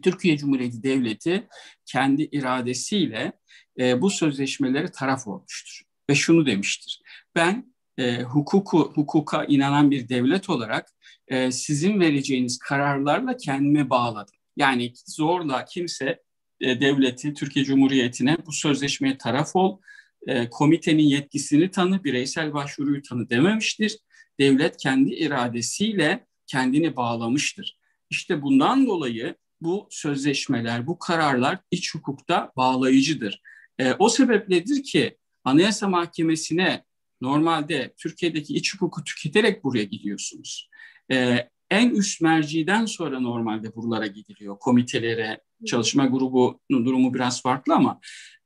Türkiye 0.02 0.36
Cumhuriyeti 0.36 0.82
Devleti 0.82 1.48
kendi 1.86 2.22
iradesiyle 2.22 3.32
e, 3.78 4.00
bu 4.00 4.10
sözleşmelere 4.10 4.90
taraf 4.90 5.26
olmuştur. 5.26 5.82
Ve 6.10 6.14
şunu 6.14 6.46
demiştir. 6.46 7.02
Ben 7.34 7.74
e, 7.98 8.22
hukuku, 8.22 8.92
hukuka 8.94 9.44
inanan 9.44 9.90
bir 9.90 10.08
devlet 10.08 10.50
olarak 10.50 10.88
e, 11.32 11.50
sizin 11.52 12.00
vereceğiniz 12.00 12.58
kararlarla 12.58 13.36
kendime 13.36 13.90
bağladım. 13.90 14.34
Yani 14.56 14.92
zorla 15.06 15.64
kimse 15.64 16.22
e, 16.60 16.80
devleti, 16.80 17.34
Türkiye 17.34 17.64
Cumhuriyeti'ne 17.64 18.36
bu 18.46 18.52
sözleşmeye 18.52 19.18
taraf 19.18 19.56
ol, 19.56 19.78
e, 20.26 20.50
komitenin 20.50 21.02
yetkisini 21.02 21.70
tanı, 21.70 22.04
bireysel 22.04 22.54
başvuruyu 22.54 23.02
tanı 23.02 23.30
dememiştir 23.30 23.98
devlet 24.40 24.76
kendi 24.76 25.14
iradesiyle 25.14 26.26
kendini 26.46 26.96
bağlamıştır. 26.96 27.78
İşte 28.10 28.42
bundan 28.42 28.86
dolayı 28.86 29.34
bu 29.60 29.88
sözleşmeler, 29.90 30.86
bu 30.86 30.98
kararlar 30.98 31.58
iç 31.70 31.94
hukukta 31.94 32.52
bağlayıcıdır. 32.56 33.42
E, 33.78 33.92
o 33.92 34.08
sebepledir 34.08 34.82
ki 34.82 35.18
Anayasa 35.44 35.88
Mahkemesi'ne 35.88 36.84
normalde 37.20 37.94
Türkiye'deki 37.96 38.54
iç 38.54 38.74
hukuku 38.74 39.04
tüketerek 39.04 39.64
buraya 39.64 39.84
gidiyorsunuz. 39.84 40.70
E, 41.12 41.48
en 41.70 41.90
üst 41.90 42.20
merciden 42.20 42.86
sonra 42.86 43.20
normalde 43.20 43.74
buralara 43.74 44.06
gidiliyor. 44.06 44.58
Komitelere, 44.58 45.40
çalışma 45.66 46.06
grubunun 46.06 46.84
durumu 46.84 47.14
biraz 47.14 47.42
farklı 47.42 47.74
ama 47.74 48.00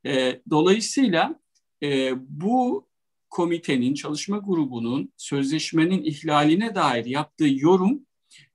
e, 0.07 0.41
dolayısıyla 0.51 1.41
e, 1.83 2.13
bu 2.19 2.89
komitenin, 3.31 3.95
çalışma 3.95 4.39
grubunun 4.39 5.13
sözleşmenin 5.17 6.05
ihlaline 6.05 6.75
dair 6.75 7.05
yaptığı 7.05 7.49
yorum 7.49 8.07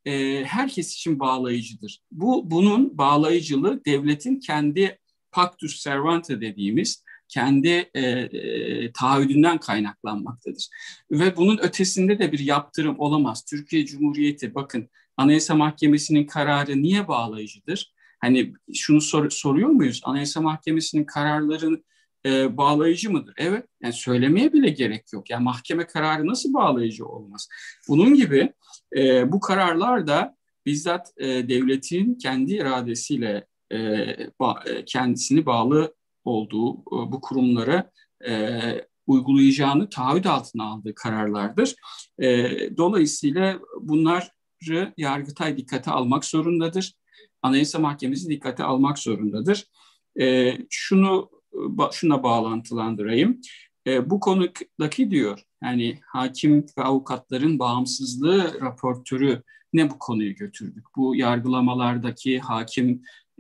e, 0.06 0.44
herkes 0.46 0.94
için 0.94 1.20
bağlayıcıdır. 1.20 2.02
Bu 2.12 2.52
bunun 2.52 2.98
bağlayıcılığı 2.98 3.86
devletin 3.86 4.40
kendi 4.40 5.00
pactus 5.32 5.80
servanta 5.80 6.42
dediğimiz 6.42 7.04
kendi 7.32 7.90
e, 7.94 8.02
e, 8.02 8.92
taahhüdünden 8.92 9.58
kaynaklanmaktadır. 9.58 10.70
Ve 11.12 11.38
bunun 11.38 11.58
ötesinde 11.58 12.20
de 12.20 12.32
bir 12.32 12.40
yaptırım 12.40 13.00
olamaz. 13.00 13.46
Türkiye 13.46 13.86
Cumhuriyeti 13.86 14.56
bakın 14.56 14.90
Anayasa 15.18 15.56
Mahkemesi'nin 15.56 16.26
kararı 16.26 16.82
niye 16.82 17.08
bağlayıcıdır? 17.08 17.94
Hani 18.20 18.54
şunu 18.74 19.02
sor, 19.02 19.30
soruyor 19.30 19.70
muyuz? 19.70 20.02
Anayasa 20.04 20.42
Mahkemesi'nin 20.42 21.04
kararlarını 21.04 21.84
e, 22.26 22.58
bağlayıcı 22.58 23.12
mıdır? 23.12 23.34
Evet, 23.38 23.66
yani 23.84 23.94
söylemeye 23.94 24.54
bile 24.54 24.70
gerek 24.70 25.14
yok. 25.14 25.30
Yani 25.30 25.44
mahkeme 25.44 25.88
kararı 25.88 26.28
nasıl 26.28 26.54
bağlayıcı 26.54 27.06
olmaz? 27.06 27.50
Bunun 27.88 28.14
gibi 28.14 28.54
e, 28.96 29.32
bu 29.32 29.40
kararlar 29.40 30.08
da 30.08 30.36
bizzat 30.66 31.14
e, 31.18 31.28
devletin 31.28 32.16
kendi 32.16 32.54
iradesiyle 32.54 33.46
e, 33.74 33.78
ba, 34.40 34.64
e, 34.66 34.86
kendisini 34.86 35.46
bağlı 35.46 35.94
olduğu 36.24 36.74
e, 36.74 37.12
bu 37.12 37.22
kurumlara 37.22 37.92
e, 38.28 38.60
uygulayacağını 39.08 39.90
taahhüt 39.90 40.26
altına 40.26 40.64
aldığı 40.64 40.96
kararlardır. 40.96 41.76
E, 42.20 42.50
dolayısıyla 42.78 43.60
bunları 43.82 44.94
Yargıtay 44.98 45.58
dikkate 45.58 45.92
almak 45.92 46.26
zorundadır. 46.26 46.94
Anayasa 47.42 47.80
Mahkemesi 47.80 48.30
dikkate 48.30 48.64
almak 48.64 49.00
zorundadır. 49.00 49.66
E, 50.20 50.58
şunu 50.70 51.30
şuna 51.92 52.24
bağlantılandırayım. 52.24 53.42
E, 53.88 54.10
bu 54.10 54.20
konudaki 54.20 55.12
diyor 55.12 55.44
yani 55.64 56.00
hakim 56.06 56.66
ve 56.78 56.84
avukatların 56.84 57.60
bağımsızlığı 57.60 58.62
raportörü 58.62 59.44
ne 59.74 59.90
bu 59.90 60.00
konuyu 60.00 60.36
götürdük? 60.36 60.86
Bu 60.96 61.16
yargılamalardaki 61.16 62.40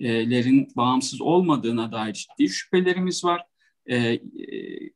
hakimlerin 0.02 0.68
bağımsız 0.76 1.22
olmadığına 1.22 1.92
dair 1.92 2.14
ciddi 2.14 2.50
şüphelerimiz 2.50 3.24
var. 3.24 3.46
E, 3.86 3.98
e, 3.98 4.20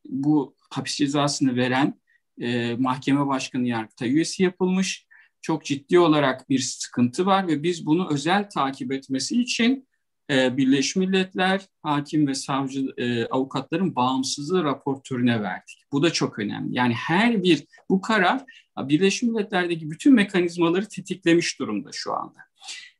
bu 0.08 0.54
hapis 0.70 0.96
cezasını 0.96 1.56
veren 1.56 2.00
e, 2.40 2.74
mahkeme 2.78 3.26
başkanı 3.26 3.68
yargıta 3.68 4.06
üyesi 4.06 4.42
yapılmış. 4.42 5.06
Çok 5.42 5.64
ciddi 5.64 5.98
olarak 5.98 6.48
bir 6.50 6.58
sıkıntı 6.58 7.26
var 7.26 7.48
ve 7.48 7.62
biz 7.62 7.86
bunu 7.86 8.08
özel 8.10 8.50
takip 8.50 8.92
etmesi 8.92 9.40
için 9.40 9.88
e, 10.30 10.56
Birleşmiş 10.56 10.96
Milletler 10.96 11.60
hakim 11.82 12.26
ve 12.26 12.34
savcı 12.34 12.86
e, 12.96 13.26
avukatların 13.26 13.96
bağımsızlığı 13.96 14.64
raportörüne 14.64 15.42
verdik. 15.42 15.84
Bu 15.92 16.02
da 16.02 16.12
çok 16.12 16.38
önemli. 16.38 16.76
Yani 16.76 16.94
her 16.94 17.42
bir 17.42 17.64
bu 17.90 18.00
karar 18.00 18.44
Birleşmiş 18.78 19.32
Milletler'deki 19.32 19.90
bütün 19.90 20.14
mekanizmaları 20.14 20.88
tetiklemiş 20.88 21.58
durumda 21.60 21.90
şu 21.92 22.12
anda. 22.12 22.38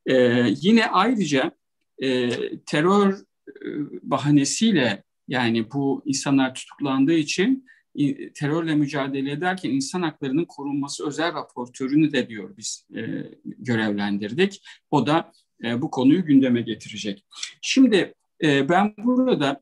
E, 0.06 0.14
yine 0.60 0.86
ayrıca 0.86 1.52
e, 2.02 2.30
terör 2.58 3.12
e, 3.12 3.58
bahanesiyle 4.02 5.04
yani 5.28 5.72
bu 5.72 6.02
insanlar 6.06 6.54
tutuklandığı 6.54 7.14
için 7.14 7.66
terörle 8.34 8.74
mücadele 8.74 9.30
ederken 9.30 9.70
insan 9.70 10.02
haklarının 10.02 10.44
korunması 10.44 11.06
özel 11.06 11.34
raportörünü 11.34 12.12
de 12.12 12.28
diyor 12.28 12.56
biz 12.56 12.86
e, 12.96 13.02
görevlendirdik. 13.44 14.62
O 14.90 15.06
da 15.06 15.32
e, 15.64 15.82
bu 15.82 15.90
konuyu 15.90 16.24
gündeme 16.24 16.60
getirecek. 16.60 17.24
Şimdi 17.62 18.14
e, 18.42 18.68
ben 18.68 18.94
burada 18.98 19.60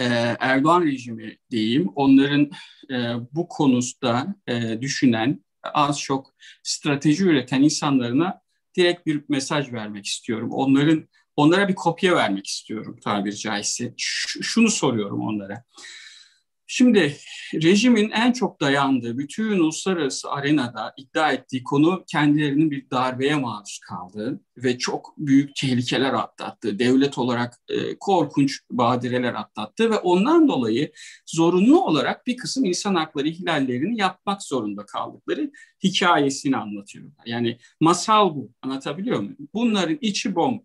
e, 0.00 0.04
Erdoğan 0.40 0.82
rejimi 0.82 1.38
diyeyim, 1.50 1.88
onların 1.94 2.50
e, 2.90 2.96
bu 3.32 3.48
konuda 3.48 4.34
e, 4.46 4.80
düşünen, 4.80 5.44
az 5.62 6.00
çok 6.00 6.34
strateji 6.62 7.24
üreten 7.24 7.62
insanlarına 7.62 8.40
direkt 8.76 9.06
bir 9.06 9.24
mesaj 9.28 9.72
vermek 9.72 10.06
istiyorum. 10.06 10.50
Onların 10.52 11.08
onlara 11.40 11.68
bir 11.68 11.74
kopya 11.74 12.16
vermek 12.16 12.46
istiyorum 12.46 12.98
tabiri 13.04 13.36
caizse. 13.36 13.94
Ş- 13.96 14.42
şunu 14.42 14.70
soruyorum 14.70 15.20
onlara. 15.20 15.64
Şimdi 16.72 17.16
rejimin 17.54 18.10
en 18.10 18.32
çok 18.32 18.60
dayandığı 18.60 19.18
bütün 19.18 19.50
uluslararası 19.50 20.30
arenada 20.30 20.94
iddia 20.96 21.32
ettiği 21.32 21.62
konu 21.62 22.04
kendilerinin 22.06 22.70
bir 22.70 22.90
darbeye 22.90 23.34
maruz 23.34 23.80
kaldığı 23.88 24.40
ve 24.56 24.78
çok 24.78 25.14
büyük 25.18 25.56
tehlikeler 25.56 26.12
atlattı. 26.12 26.78
Devlet 26.78 27.18
olarak 27.18 27.54
e, 27.68 27.98
korkunç 27.98 28.60
badireler 28.70 29.34
atlattı 29.34 29.90
ve 29.90 29.96
ondan 29.96 30.48
dolayı 30.48 30.92
zorunlu 31.26 31.84
olarak 31.84 32.26
bir 32.26 32.36
kısım 32.36 32.64
insan 32.64 32.94
hakları 32.94 33.28
ihlallerini 33.28 34.00
yapmak 34.00 34.42
zorunda 34.42 34.86
kaldıkları 34.86 35.50
hikayesini 35.84 36.56
anlatıyor. 36.56 37.10
Yani 37.26 37.58
masal 37.80 38.34
bu. 38.34 38.52
Anlatabiliyor 38.62 39.18
muyum? 39.18 39.36
Bunların 39.54 39.98
içi 40.00 40.34
bomb. 40.34 40.60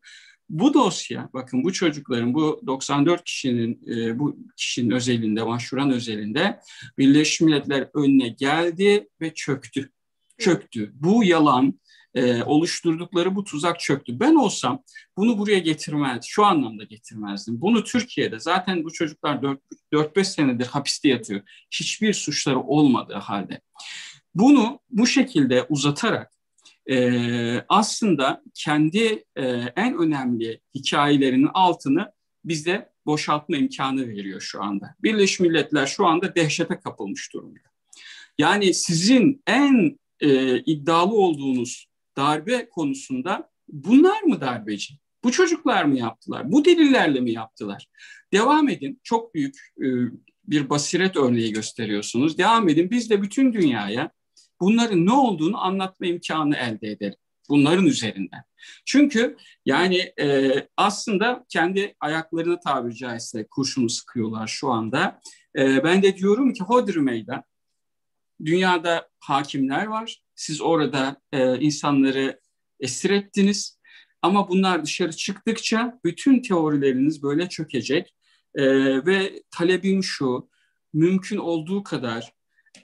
Bu 0.50 0.74
dosya, 0.74 1.30
bakın 1.34 1.64
bu 1.64 1.74
çocukların, 1.74 2.34
bu 2.34 2.62
94 2.68 3.24
kişinin, 3.24 3.82
e, 3.88 4.20
bu 4.20 4.38
kişinin 4.58 4.92
özelinde, 4.92 5.46
başvuran 5.46 5.92
özelinde 5.92 6.60
Birleşmiş 6.98 7.42
Milletler 7.42 7.90
önüne 7.94 8.28
geldi 8.28 9.10
ve 9.22 9.34
çöktü. 9.34 9.92
Çöktü. 10.38 10.92
Bu 10.94 11.24
yalan, 11.24 11.80
e, 12.16 12.44
oluşturdukları 12.44 13.36
bu 13.36 13.44
tuzak 13.44 13.80
çöktü. 13.80 14.20
Ben 14.20 14.36
olsam 14.36 14.84
bunu 15.18 15.38
buraya 15.38 15.60
getirmez, 15.60 16.26
şu 16.26 16.46
anlamda 16.46 16.84
getirmezdim. 16.84 17.62
Bunu 17.62 17.84
Türkiye'de 17.84 18.40
zaten 18.40 18.84
bu 18.84 18.94
çocuklar 18.94 19.40
4-5 19.94 20.24
senedir 20.24 20.66
hapiste 20.66 21.10
yatıyor. 21.10 21.42
Hiçbir 21.72 22.14
suçları 22.14 22.60
olmadığı 22.60 23.14
halde. 23.14 23.62
Bunu 24.36 24.80
bu 24.90 25.08
şekilde 25.08 25.64
uzatarak 25.64 26.35
e, 26.90 27.66
aslında 27.70 28.44
kendi 28.54 29.24
e, 29.36 29.44
en 29.76 29.98
önemli 29.98 30.62
hikayelerinin 30.76 31.50
altını 31.54 32.12
bize 32.46 32.90
boşaltma 33.06 33.58
imkanı 33.58 34.08
veriyor 34.08 34.42
şu 34.42 34.64
anda. 34.64 34.96
Birleşmiş 35.04 35.40
Milletler 35.40 35.86
şu 35.86 36.06
anda 36.06 36.36
dehşete 36.36 36.80
kapılmış 36.80 37.34
durumda. 37.34 37.60
Yani 38.38 38.74
sizin 38.74 39.44
en 39.48 40.00
e, 40.20 40.60
iddialı 40.60 41.14
olduğunuz 41.14 41.88
darbe 42.18 42.70
konusunda 42.70 43.50
bunlar 43.68 44.22
mı 44.22 44.42
darbeci? 44.42 44.94
Bu 45.24 45.32
çocuklar 45.32 45.84
mı 45.84 45.98
yaptılar? 45.98 46.52
Bu 46.52 46.66
delillerle 46.66 47.20
mi 47.20 47.32
yaptılar? 47.32 47.88
Devam 48.34 48.70
edin. 48.70 49.00
Çok 49.04 49.36
büyük 49.36 49.56
e, 49.80 49.88
bir 50.44 50.70
basiret 50.70 51.18
örneği 51.18 51.54
gösteriyorsunuz. 51.54 52.38
Devam 52.38 52.70
edin. 52.70 52.92
Biz 52.92 53.10
de 53.10 53.22
bütün 53.22 53.54
dünyaya 53.54 54.12
bunların 54.62 55.06
ne 55.06 55.14
olduğunu 55.14 55.64
anlatma 55.64 56.08
imkanı 56.08 56.56
elde 56.56 56.88
edelim. 56.88 57.16
Bunların 57.50 57.86
üzerinden. 57.86 58.44
Çünkü 58.86 59.38
yani 59.66 60.14
e, 60.20 60.54
aslında 60.78 61.46
kendi 61.50 61.96
ayaklarını 62.00 62.60
tabiri 62.60 62.96
caizse 62.96 63.48
kurşunu 63.48 63.90
sıkıyorlar 63.90 64.48
şu 64.48 64.70
anda. 64.70 65.20
E, 65.58 65.84
ben 65.84 66.04
de 66.04 66.18
diyorum 66.18 66.54
ki 66.54 66.64
hodri 66.64 67.00
meydan. 67.00 67.44
Dünyada 68.46 69.10
hakimler 69.20 69.86
var. 69.86 70.22
Siz 70.36 70.62
orada 70.62 71.22
e, 71.32 71.60
insanları 71.60 72.40
esir 72.80 73.10
ettiniz. 73.10 73.80
Ama 74.22 74.50
bunlar 74.50 74.84
dışarı 74.84 75.12
çıktıkça 75.12 76.00
bütün 76.06 76.42
teorileriniz 76.42 77.24
böyle 77.24 77.50
çökecek. 77.50 78.16
E, 78.56 78.66
ve 79.06 79.44
talebim 79.52 80.04
şu, 80.04 80.50
mümkün 80.94 81.38
olduğu 81.38 81.84
kadar 81.84 82.34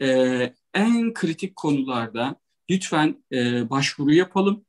e, 0.01 0.53
en 0.73 1.13
kritik 1.13 1.55
konularda 1.55 2.36
lütfen 2.69 3.23
e, 3.31 3.69
başvuru 3.69 4.13
yapalım. 4.13 4.65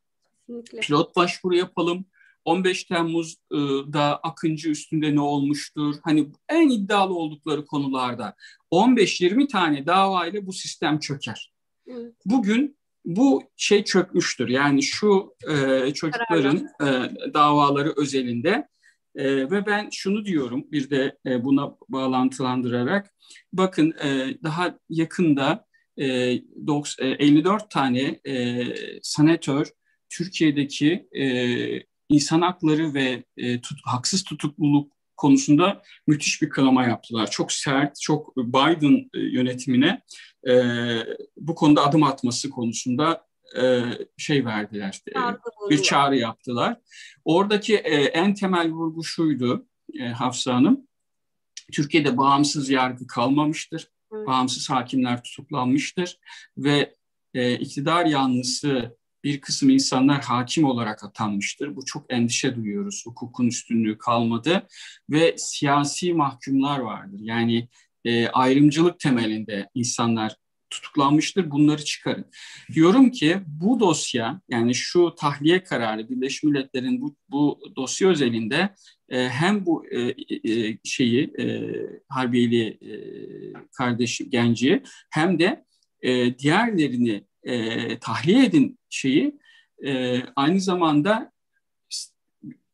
Kesinlikle. 0.47 0.81
Pilot 0.81 1.17
başvuru 1.17 1.55
yapalım. 1.55 2.05
15 2.45 2.85
Temmuz'da 2.85 4.17
Akıncı 4.17 4.71
üstünde 4.71 5.15
ne 5.15 5.21
olmuştur? 5.21 5.95
Hani 6.03 6.29
en 6.49 6.69
iddialı 6.69 7.15
oldukları 7.15 7.67
konularda 7.67 8.37
15-20 8.73 9.49
tane 9.49 9.87
davayla 9.87 10.47
bu 10.47 10.53
sistem 10.53 10.99
çöker. 10.99 11.53
Evet. 11.87 12.15
Bugün 12.27 12.77
bu 13.05 13.43
şey 13.57 13.85
çökmüştür. 13.85 14.49
Yani 14.49 14.83
şu 14.83 15.35
e, 15.49 15.91
çocukların 15.95 16.57
e, 16.57 16.87
davaları 17.35 17.95
özelinde 17.97 18.69
e, 19.15 19.51
ve 19.51 19.67
ben 19.67 19.89
şunu 19.93 20.25
diyorum 20.25 20.65
bir 20.73 20.91
de 20.91 21.19
e, 21.27 21.45
buna 21.45 21.77
bağlantılandırarak 21.89 23.15
bakın 23.53 23.95
e, 24.05 24.37
daha 24.43 24.79
yakında 24.89 25.67
e, 26.01 26.39
90, 26.67 27.07
e, 27.07 27.11
54 27.11 27.71
tane 27.71 28.21
e, 28.27 28.65
senatör 29.03 29.67
Türkiye'deki 30.09 31.09
e, 31.13 31.27
insan 32.09 32.41
hakları 32.41 32.95
ve 32.95 33.25
e, 33.37 33.61
tut, 33.61 33.79
haksız 33.85 34.25
tutukluluk 34.25 34.93
konusunda 35.17 35.83
müthiş 36.07 36.43
bir 36.43 36.49
kınama 36.49 36.85
yaptılar. 36.85 37.31
Çok 37.31 37.53
sert, 37.53 38.01
çok 38.01 38.37
Biden 38.37 39.11
e, 39.15 39.21
yönetimine 39.21 40.03
e, 40.49 40.53
bu 41.37 41.55
konuda 41.55 41.87
adım 41.87 42.03
atması 42.03 42.51
konusunda 42.51 43.27
e, 43.63 43.83
şey 44.17 44.45
verdiler, 44.45 45.01
e, 45.09 45.19
bir 45.71 45.83
çağrı 45.83 46.17
yaptılar. 46.17 46.81
Oradaki 47.25 47.77
e, 47.77 47.95
en 48.05 48.35
temel 48.35 48.71
vurgu 48.71 49.05
şuydu 49.05 49.67
e, 50.01 50.09
Hafsa 50.09 50.55
Hanım, 50.55 50.87
Türkiye'de 51.73 52.17
bağımsız 52.17 52.71
yargı 52.71 53.07
kalmamıştır 53.07 53.89
bağımsız 54.13 54.71
hakimler 54.71 55.23
tutuklanmıştır 55.23 56.19
ve 56.59 56.95
e, 57.35 57.59
iktidar 57.59 58.07
yanlısı 58.07 58.97
bir 59.25 59.41
kısım 59.41 59.71
insanlar 59.71 60.23
hakim 60.23 60.65
olarak 60.65 61.05
atanmıştır. 61.05 61.77
Bu 61.77 61.85
çok 61.85 62.13
endişe 62.13 62.57
duyuyoruz. 62.57 63.03
Hukukun 63.07 63.47
üstünlüğü 63.47 63.99
kalmadı 63.99 64.67
ve 65.11 65.35
siyasi 65.39 66.13
mahkumlar 66.13 66.79
vardır. 66.79 67.19
Yani 67.23 67.69
e, 68.05 68.29
ayrımcılık 68.29 69.01
temelinde 69.01 69.69
insanlar 69.75 70.37
tutuklanmıştır 70.73 71.51
bunları 71.51 71.85
çıkarın. 71.85 72.25
Diyorum 72.75 73.11
ki 73.11 73.41
bu 73.47 73.81
dosya 73.81 74.41
yani 74.49 74.75
şu 74.75 75.15
tahliye 75.19 75.65
kararı 75.65 76.09
Birleşmiş 76.09 76.43
Milletler'in 76.43 77.01
bu, 77.01 77.17
bu 77.29 77.61
dosya 77.77 78.09
özelinde 78.09 78.75
e, 79.09 79.29
hem 79.29 79.67
bu 79.67 79.87
e, 79.87 80.01
e, 80.53 80.79
şeyi 80.85 81.33
e, 81.39 81.73
Harbiyeli 82.09 82.67
e, 82.69 82.95
kardeşi 83.73 84.31
Genci 84.31 84.83
hem 85.11 85.39
de 85.39 85.65
e, 86.03 86.39
diğerlerini 86.39 87.25
e, 87.43 87.99
tahliye 87.99 88.45
edin 88.45 88.79
şeyi 88.91 89.39
e, 89.85 90.21
aynı 90.37 90.61
zamanda 90.61 91.33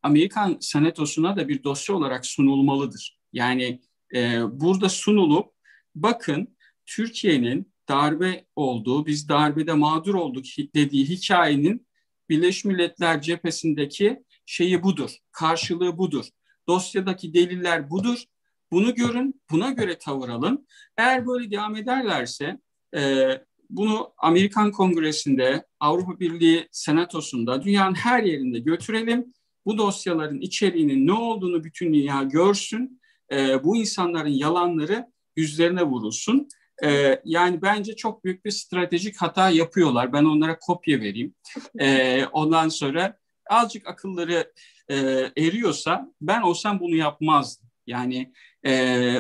Amerikan 0.02 0.56
Senatosu'na 0.60 1.36
da 1.36 1.48
bir 1.48 1.64
dosya 1.64 1.94
olarak 1.94 2.26
sunulmalıdır. 2.26 3.18
Yani 3.32 3.80
e, 4.14 4.40
burada 4.60 4.88
sunulup 4.88 5.52
bakın 5.94 6.56
Türkiye'nin 6.86 7.72
darbe 7.88 8.44
olduğu, 8.56 9.06
biz 9.06 9.28
darbede 9.28 9.72
mağdur 9.72 10.14
olduk 10.14 10.44
dediği 10.74 11.08
hikayenin 11.08 11.88
Birleşmiş 12.28 12.64
Milletler 12.64 13.22
cephesindeki 13.22 14.22
şeyi 14.46 14.82
budur, 14.82 15.16
karşılığı 15.32 15.98
budur. 15.98 16.24
Dosyadaki 16.68 17.34
deliller 17.34 17.90
budur. 17.90 18.24
Bunu 18.72 18.94
görün, 18.94 19.42
buna 19.50 19.70
göre 19.70 19.98
tavır 19.98 20.28
alın. 20.28 20.66
Eğer 20.96 21.26
böyle 21.26 21.50
devam 21.50 21.76
ederlerse 21.76 22.60
e, 22.96 23.30
bunu 23.70 24.12
Amerikan 24.18 24.72
Kongresi'nde, 24.72 25.66
Avrupa 25.80 26.20
Birliği 26.20 26.68
Senatosu'nda, 26.70 27.62
dünyanın 27.62 27.94
her 27.94 28.22
yerinde 28.22 28.58
götürelim. 28.58 29.34
Bu 29.66 29.78
dosyaların 29.78 30.40
içeriğinin 30.40 31.06
ne 31.06 31.12
olduğunu 31.12 31.64
bütün 31.64 31.94
dünya 31.94 32.22
görsün. 32.22 33.00
E, 33.32 33.64
bu 33.64 33.76
insanların 33.76 34.28
yalanları 34.28 35.06
yüzlerine 35.36 35.82
vurulsun. 35.82 36.48
E, 36.84 37.20
yani 37.24 37.62
bence 37.62 37.96
çok 37.96 38.24
büyük 38.24 38.44
bir 38.44 38.50
stratejik 38.50 39.16
hata 39.16 39.50
yapıyorlar. 39.50 40.12
Ben 40.12 40.24
onlara 40.24 40.58
kopya 40.58 41.00
vereyim. 41.00 41.34
E, 41.80 42.24
ondan 42.26 42.68
sonra 42.68 43.18
azıcık 43.50 43.86
akılları 43.88 44.52
e, 44.88 44.96
eriyorsa 45.36 46.12
ben 46.20 46.42
olsam 46.42 46.80
bunu 46.80 46.94
yapmazdım. 46.94 47.68
Yani 47.86 48.32
e, 48.66 48.72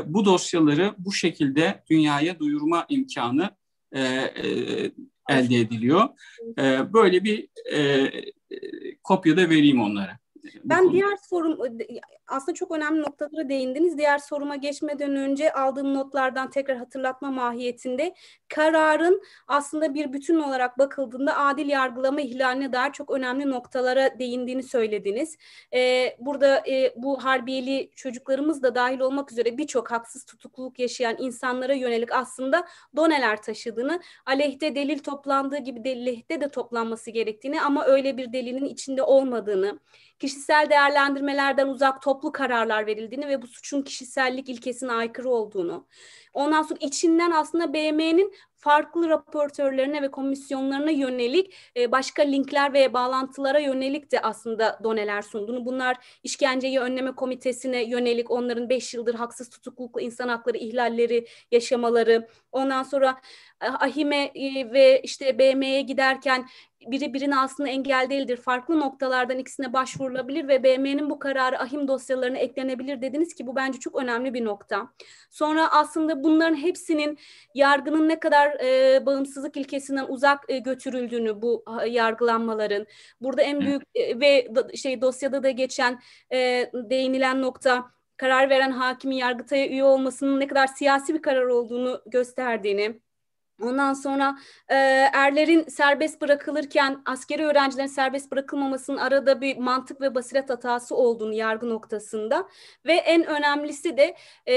bu 0.06 0.24
dosyaları 0.24 0.94
bu 0.98 1.12
şekilde 1.12 1.82
dünyaya 1.90 2.38
duyurma 2.38 2.86
imkanı 2.88 3.50
e, 3.92 4.00
e, 4.02 4.46
elde 5.28 5.56
ediliyor. 5.56 6.08
E, 6.58 6.92
böyle 6.92 7.24
bir 7.24 7.48
e, 7.72 7.80
e, 7.80 8.10
kopya 9.02 9.36
da 9.36 9.50
vereyim 9.50 9.80
onlara. 9.80 10.18
Ben 10.64 10.92
diğer 10.92 11.16
sorum 11.30 11.58
aslında 12.28 12.54
çok 12.54 12.70
önemli 12.70 13.02
noktalara 13.02 13.48
değindiniz. 13.48 13.98
Diğer 13.98 14.18
soruma 14.18 14.56
geçmeden 14.56 15.16
önce 15.16 15.52
aldığım 15.52 15.94
notlardan 15.94 16.50
tekrar 16.50 16.76
hatırlatma 16.76 17.30
mahiyetinde 17.30 18.14
kararın 18.48 19.22
aslında 19.48 19.94
bir 19.94 20.12
bütün 20.12 20.38
olarak 20.38 20.78
bakıldığında 20.78 21.38
adil 21.38 21.68
yargılama 21.68 22.20
ihlaline 22.20 22.72
dair 22.72 22.92
çok 22.92 23.10
önemli 23.10 23.50
noktalara 23.50 24.18
değindiğini 24.18 24.62
söylediniz. 24.62 25.36
Ee, 25.74 26.16
burada 26.18 26.62
e, 26.68 26.94
bu 26.96 27.24
harbiyeli 27.24 27.90
çocuklarımız 27.96 28.62
da 28.62 28.74
dahil 28.74 29.00
olmak 29.00 29.32
üzere 29.32 29.58
birçok 29.58 29.90
haksız 29.90 30.24
tutukluluk 30.24 30.78
yaşayan 30.78 31.16
insanlara 31.18 31.74
yönelik 31.74 32.12
aslında 32.12 32.66
doneler 32.96 33.42
taşıdığını, 33.42 34.00
aleyhte 34.26 34.74
delil 34.74 34.98
toplandığı 34.98 35.58
gibi 35.58 35.84
delilde 35.84 36.40
de 36.40 36.48
toplanması 36.48 37.10
gerektiğini 37.10 37.62
ama 37.62 37.84
öyle 37.84 38.16
bir 38.16 38.32
delilin 38.32 38.64
içinde 38.64 39.02
olmadığını, 39.02 39.80
kişisel 40.18 40.70
değerlendirmelerden 40.70 41.68
uzak 41.68 42.02
toplu 42.18 42.32
kararlar 42.32 42.86
verildiğini 42.86 43.28
ve 43.28 43.42
bu 43.42 43.46
suçun 43.46 43.82
kişisellik 43.82 44.48
ilkesine 44.48 44.92
aykırı 44.92 45.28
olduğunu, 45.28 45.86
ondan 46.34 46.62
sonra 46.62 46.78
içinden 46.80 47.30
aslında 47.30 47.72
BM'nin 47.72 48.32
farklı 48.58 49.08
raportörlerine 49.08 50.02
ve 50.02 50.10
komisyonlarına 50.10 50.90
yönelik 50.90 51.54
e, 51.76 51.92
başka 51.92 52.22
linkler 52.22 52.72
ve 52.72 52.92
bağlantılara 52.92 53.58
yönelik 53.58 54.12
de 54.12 54.20
aslında 54.20 54.78
doneler 54.84 55.22
sunduğunu. 55.22 55.66
Bunlar 55.66 55.96
işkenceyi 56.22 56.80
önleme 56.80 57.14
komitesine 57.14 57.84
yönelik 57.84 58.30
onların 58.30 58.68
5 58.68 58.94
yıldır 58.94 59.14
haksız 59.14 59.50
tutuklulukla 59.50 60.00
insan 60.00 60.28
hakları 60.28 60.58
ihlalleri 60.58 61.26
yaşamaları. 61.50 62.28
Ondan 62.52 62.82
sonra 62.82 63.20
e, 63.62 63.66
Ahime 63.66 64.30
e, 64.34 64.72
ve 64.72 65.00
işte 65.02 65.38
BM'ye 65.38 65.82
giderken 65.82 66.48
biri 66.86 67.14
birine 67.14 67.38
aslında 67.38 67.68
engel 67.68 68.06
değildir. 68.10 68.36
Farklı 68.36 68.80
noktalardan 68.80 69.38
ikisine 69.38 69.72
başvurulabilir 69.72 70.48
ve 70.48 70.62
BM'nin 70.62 71.10
bu 71.10 71.18
kararı 71.18 71.60
ahim 71.60 71.88
dosyalarına 71.88 72.38
eklenebilir 72.38 73.02
dediniz 73.02 73.34
ki 73.34 73.46
bu 73.46 73.56
bence 73.56 73.78
çok 73.78 74.02
önemli 74.02 74.34
bir 74.34 74.44
nokta. 74.44 74.88
Sonra 75.30 75.72
aslında 75.72 76.17
bunların 76.24 76.56
hepsinin 76.56 77.18
yargının 77.54 78.08
ne 78.08 78.20
kadar 78.20 78.60
e, 78.60 79.06
bağımsızlık 79.06 79.56
ilkesinden 79.56 80.06
uzak 80.08 80.44
e, 80.48 80.58
götürüldüğünü 80.58 81.42
bu 81.42 81.64
e, 81.82 81.88
yargılanmaların. 81.88 82.86
Burada 83.20 83.42
en 83.42 83.60
büyük 83.60 83.82
e, 83.94 84.20
ve 84.20 84.48
do, 84.54 84.76
şey 84.76 85.02
dosyada 85.02 85.42
da 85.42 85.50
geçen 85.50 86.00
e, 86.32 86.70
değinilen 86.74 87.42
nokta 87.42 87.90
karar 88.16 88.50
veren 88.50 88.70
hakimin 88.70 89.16
yargıtaya 89.16 89.68
üye 89.68 89.84
olmasının 89.84 90.40
ne 90.40 90.46
kadar 90.46 90.66
siyasi 90.66 91.14
bir 91.14 91.22
karar 91.22 91.46
olduğunu 91.46 92.02
gösterdiğini 92.06 93.00
Ondan 93.62 93.92
sonra 93.92 94.38
e, 94.68 94.74
erlerin 95.12 95.64
serbest 95.68 96.20
bırakılırken 96.20 97.02
askeri 97.06 97.44
öğrencilerin 97.44 97.86
serbest 97.86 98.32
bırakılmamasının 98.32 98.96
arada 98.96 99.40
bir 99.40 99.56
mantık 99.56 100.00
ve 100.00 100.14
basiret 100.14 100.50
hatası 100.50 100.96
olduğunu 100.96 101.34
yargı 101.34 101.68
noktasında 101.68 102.48
ve 102.86 102.92
en 102.92 103.26
önemlisi 103.26 103.96
de 103.96 104.16
e, 104.46 104.54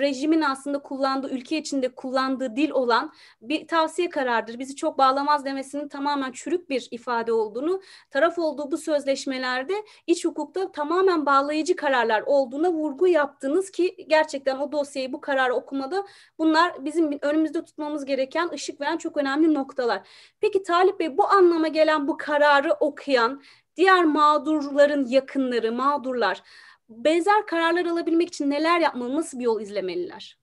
rejimin 0.00 0.40
aslında 0.40 0.78
kullandığı 0.78 1.30
ülke 1.30 1.58
içinde 1.58 1.88
kullandığı 1.94 2.56
dil 2.56 2.70
olan 2.70 3.12
bir 3.40 3.66
tavsiye 3.66 4.08
karardır. 4.08 4.58
Bizi 4.58 4.76
çok 4.76 4.98
bağlamaz 4.98 5.44
demesinin 5.44 5.88
tamamen 5.88 6.32
çürük 6.32 6.70
bir 6.70 6.88
ifade 6.90 7.32
olduğunu, 7.32 7.82
taraf 8.10 8.38
olduğu 8.38 8.70
bu 8.70 8.78
sözleşmelerde 8.78 9.74
iç 10.06 10.24
hukukta 10.24 10.72
tamamen 10.72 11.26
bağlayıcı 11.26 11.76
kararlar 11.76 12.22
olduğuna 12.26 12.72
vurgu 12.72 13.06
yaptınız 13.06 13.70
ki 13.70 13.96
gerçekten 14.08 14.58
o 14.58 14.72
dosyayı 14.72 15.12
bu 15.12 15.20
kararı 15.20 15.54
okumada 15.54 16.04
bunlar 16.38 16.84
bizim 16.84 17.18
önümüzde 17.22 17.64
tutmamız 17.64 18.04
gereken 18.04 18.31
gereken, 18.32 18.54
ışık 18.54 18.80
veren 18.80 18.96
çok 18.96 19.16
önemli 19.16 19.54
noktalar. 19.54 20.00
Peki 20.40 20.62
Talip 20.62 21.00
Bey 21.00 21.16
bu 21.16 21.28
anlama 21.28 21.68
gelen 21.68 22.08
bu 22.08 22.16
kararı 22.16 22.72
okuyan 22.72 23.42
diğer 23.76 24.04
mağdurların 24.04 25.06
yakınları, 25.06 25.72
mağdurlar 25.72 26.42
benzer 26.88 27.46
kararlar 27.46 27.86
alabilmek 27.86 28.28
için 28.28 28.50
neler 28.50 28.80
yapmalı, 28.80 29.16
nasıl 29.16 29.38
bir 29.38 29.44
yol 29.44 29.60
izlemeliler? 29.60 30.38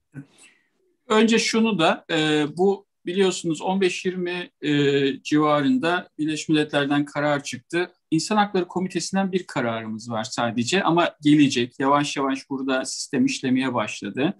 Önce 1.07 1.39
şunu 1.39 1.79
da 1.79 2.05
e, 2.11 2.45
bu 2.57 2.85
biliyorsunuz 3.05 3.61
15-20 3.61 4.49
e, 4.61 5.23
civarında 5.23 6.09
Birleşmiş 6.17 6.49
Milletler'den 6.49 7.05
karar 7.05 7.43
çıktı. 7.43 7.91
İnsan 8.11 8.37
Hakları 8.37 8.67
Komitesi'nden 8.67 9.31
bir 9.31 9.43
kararımız 9.47 10.11
var 10.11 10.23
sadece 10.23 10.83
ama 10.83 11.15
gelecek. 11.21 11.79
Yavaş 11.79 12.17
yavaş 12.17 12.49
burada 12.49 12.85
sistem 12.85 13.25
işlemeye 13.25 13.73
başladı. 13.73 14.33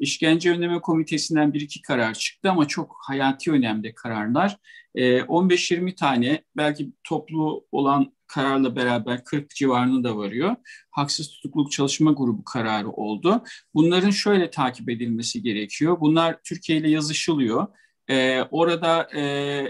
İşkence 0.00 0.50
Önleme 0.50 0.80
Komitesi'nden 0.80 1.54
bir 1.54 1.60
iki 1.60 1.82
karar 1.82 2.14
çıktı 2.14 2.50
ama 2.50 2.68
çok 2.68 2.96
hayati 3.06 3.52
önemli 3.52 3.94
kararlar. 3.94 4.56
15-20 4.96 5.90
ee, 5.90 5.94
tane 5.94 6.44
belki 6.56 6.92
toplu 7.04 7.66
olan 7.72 8.12
kararla 8.26 8.76
beraber 8.76 9.24
40 9.24 9.50
civarını 9.50 10.04
da 10.04 10.16
varıyor. 10.16 10.56
Haksız 10.90 11.30
tutukluluk 11.30 11.72
çalışma 11.72 12.12
grubu 12.12 12.44
kararı 12.44 12.90
oldu. 12.90 13.44
Bunların 13.74 14.10
şöyle 14.10 14.50
takip 14.50 14.88
edilmesi 14.88 15.42
gerekiyor. 15.42 16.00
Bunlar 16.00 16.42
Türkiye 16.44 16.78
ile 16.78 16.90
yazışılıyor. 16.90 17.66
Ee, 18.08 18.42
orada 18.50 19.08
e, 19.14 19.22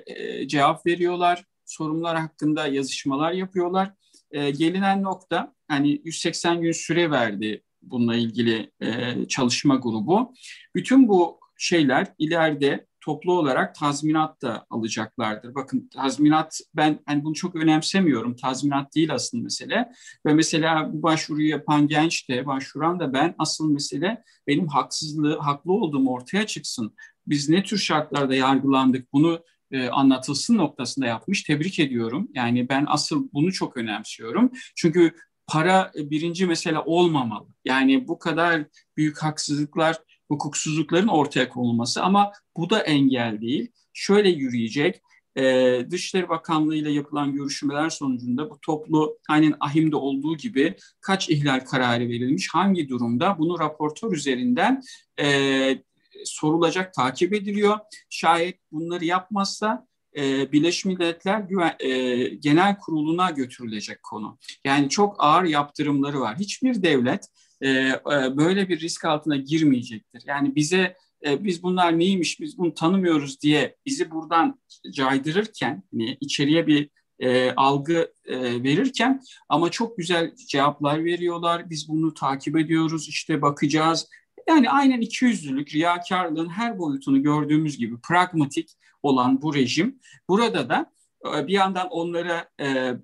e, 0.06 0.48
cevap 0.48 0.86
veriyorlar. 0.86 1.44
Sorunlar 1.64 2.18
hakkında 2.18 2.66
yazışmalar 2.66 3.32
yapıyorlar. 3.32 3.92
Ee, 4.30 4.50
gelinen 4.50 5.02
nokta 5.02 5.54
hani 5.68 6.00
180 6.04 6.60
gün 6.60 6.72
süre 6.72 7.10
verdi 7.10 7.62
bununla 7.82 8.16
ilgili 8.16 8.70
e, 8.80 9.14
çalışma 9.28 9.76
grubu. 9.76 10.34
Bütün 10.74 11.08
bu 11.08 11.40
şeyler 11.58 12.14
ileride 12.18 12.86
toplu 13.00 13.32
olarak 13.32 13.74
tazminat 13.74 14.42
da 14.42 14.66
alacaklardır. 14.70 15.54
Bakın 15.54 15.88
tazminat 15.94 16.60
ben 16.74 16.98
hani 17.06 17.24
bunu 17.24 17.34
çok 17.34 17.56
önemsemiyorum. 17.56 18.36
Tazminat 18.36 18.94
değil 18.94 19.14
asıl 19.14 19.38
mesele. 19.38 19.92
Ve 20.26 20.34
mesela 20.34 20.92
bu 20.92 21.02
başvuruyu 21.02 21.48
yapan 21.48 21.88
genç 21.88 22.28
de 22.28 22.46
başvuran 22.46 23.00
da 23.00 23.12
ben 23.12 23.34
asıl 23.38 23.72
mesele 23.72 24.22
benim 24.46 24.68
haksızlığı, 24.68 25.38
haklı 25.38 25.72
olduğum 25.72 26.08
ortaya 26.08 26.46
çıksın. 26.46 26.94
Biz 27.26 27.48
ne 27.48 27.62
tür 27.62 27.78
şartlarda 27.78 28.34
yargılandık 28.34 29.12
bunu 29.12 29.44
e, 29.70 29.88
anlatılsın 29.88 30.58
noktasında 30.58 31.06
yapmış. 31.06 31.42
Tebrik 31.42 31.78
ediyorum. 31.78 32.28
Yani 32.34 32.68
ben 32.68 32.84
asıl 32.88 33.28
bunu 33.32 33.52
çok 33.52 33.76
önemsiyorum. 33.76 34.50
Çünkü 34.76 35.14
para 35.50 35.92
birinci 35.94 36.46
mesele 36.46 36.78
olmamalı. 36.78 37.46
Yani 37.64 38.08
bu 38.08 38.18
kadar 38.18 38.64
büyük 38.96 39.18
haksızlıklar, 39.22 39.98
hukuksuzlukların 40.28 41.08
ortaya 41.08 41.48
konulması 41.48 42.02
ama 42.02 42.32
bu 42.56 42.70
da 42.70 42.80
engel 42.80 43.40
değil. 43.40 43.70
Şöyle 43.92 44.30
yürüyecek. 44.30 45.02
Ee, 45.36 45.86
Dışişleri 45.90 46.28
Bakanlığı 46.28 46.76
ile 46.76 46.92
yapılan 46.92 47.32
görüşmeler 47.32 47.90
sonucunda 47.90 48.50
bu 48.50 48.58
toplu 48.62 49.18
aynen 49.28 49.54
ahimde 49.60 49.96
olduğu 49.96 50.36
gibi 50.36 50.74
kaç 51.00 51.30
ihlal 51.30 51.60
kararı 51.60 52.08
verilmiş, 52.08 52.48
hangi 52.54 52.88
durumda 52.88 53.36
bunu 53.38 53.58
raportör 53.58 54.12
üzerinden 54.12 54.82
e, 55.20 55.82
sorulacak, 56.24 56.94
takip 56.94 57.32
ediliyor. 57.32 57.78
Şayet 58.10 58.58
bunları 58.72 59.04
yapmazsa 59.04 59.86
e, 60.16 60.52
Birleşmiş 60.52 60.84
Milletler 60.84 61.40
Güven, 61.40 61.76
e, 61.80 62.14
Genel 62.28 62.78
Kurulu'na 62.78 63.30
götürülecek 63.30 64.02
konu. 64.02 64.38
Yani 64.64 64.88
çok 64.88 65.16
ağır 65.18 65.44
yaptırımları 65.44 66.20
var. 66.20 66.36
Hiçbir 66.38 66.82
devlet 66.82 67.26
e, 67.60 67.68
e, 67.70 67.96
böyle 68.36 68.68
bir 68.68 68.80
risk 68.80 69.04
altına 69.04 69.36
girmeyecektir. 69.36 70.22
Yani 70.26 70.54
bize 70.56 70.96
e, 71.26 71.44
biz 71.44 71.62
bunlar 71.62 71.98
neymiş, 71.98 72.40
biz 72.40 72.58
bunu 72.58 72.74
tanımıyoruz 72.74 73.40
diye 73.42 73.76
bizi 73.86 74.10
buradan 74.10 74.60
caydırırken, 74.92 75.82
hani 75.92 76.18
içeriye 76.20 76.66
bir 76.66 76.90
e, 77.18 77.52
algı 77.52 78.12
e, 78.24 78.62
verirken 78.62 79.22
ama 79.48 79.70
çok 79.70 79.96
güzel 79.96 80.32
cevaplar 80.48 81.04
veriyorlar. 81.04 81.70
Biz 81.70 81.88
bunu 81.88 82.14
takip 82.14 82.56
ediyoruz, 82.56 83.08
işte 83.08 83.42
bakacağız. 83.42 84.08
Yani 84.50 84.70
aynen 84.70 85.00
ikiyüzlülük, 85.00 85.74
riyakarlığın 85.74 86.48
her 86.48 86.78
boyutunu 86.78 87.22
gördüğümüz 87.22 87.78
gibi 87.78 88.00
pragmatik 88.00 88.70
olan 89.02 89.42
bu 89.42 89.54
rejim 89.54 89.98
burada 90.28 90.68
da 90.68 90.92
e, 91.36 91.46
bir 91.46 91.52
yandan 91.52 91.88
onlara 91.88 92.48
e, 92.60 92.94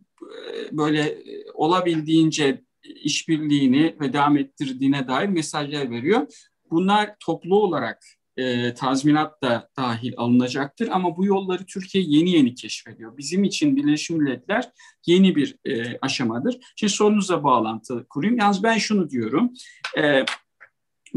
böyle 0.72 1.18
olabildiğince 1.54 2.64
işbirliğini 2.84 3.96
ve 4.00 4.12
devam 4.12 4.36
ettirdiğine 4.36 5.08
dair 5.08 5.28
mesajlar 5.28 5.90
veriyor. 5.90 6.26
Bunlar 6.70 7.14
toplu 7.20 7.62
olarak 7.62 8.04
e, 8.36 8.74
tazminat 8.74 9.42
da 9.42 9.68
dahil 9.76 10.12
alınacaktır 10.16 10.88
ama 10.88 11.16
bu 11.16 11.24
yolları 11.24 11.64
Türkiye 11.64 12.04
yeni 12.06 12.30
yeni 12.30 12.54
keşfediyor. 12.54 13.16
Bizim 13.16 13.44
için 13.44 13.76
Birleşmiş 13.76 14.18
Milletler 14.18 14.70
yeni 15.06 15.36
bir 15.36 15.56
e, 15.64 15.98
aşamadır. 15.98 16.58
Şimdi 16.76 16.92
sorunuza 16.92 17.44
bağlantı 17.44 18.06
kurayım. 18.08 18.38
Yalnız 18.38 18.62
ben 18.62 18.78
şunu 18.78 19.10
diyorum. 19.10 19.52
E, 19.98 20.24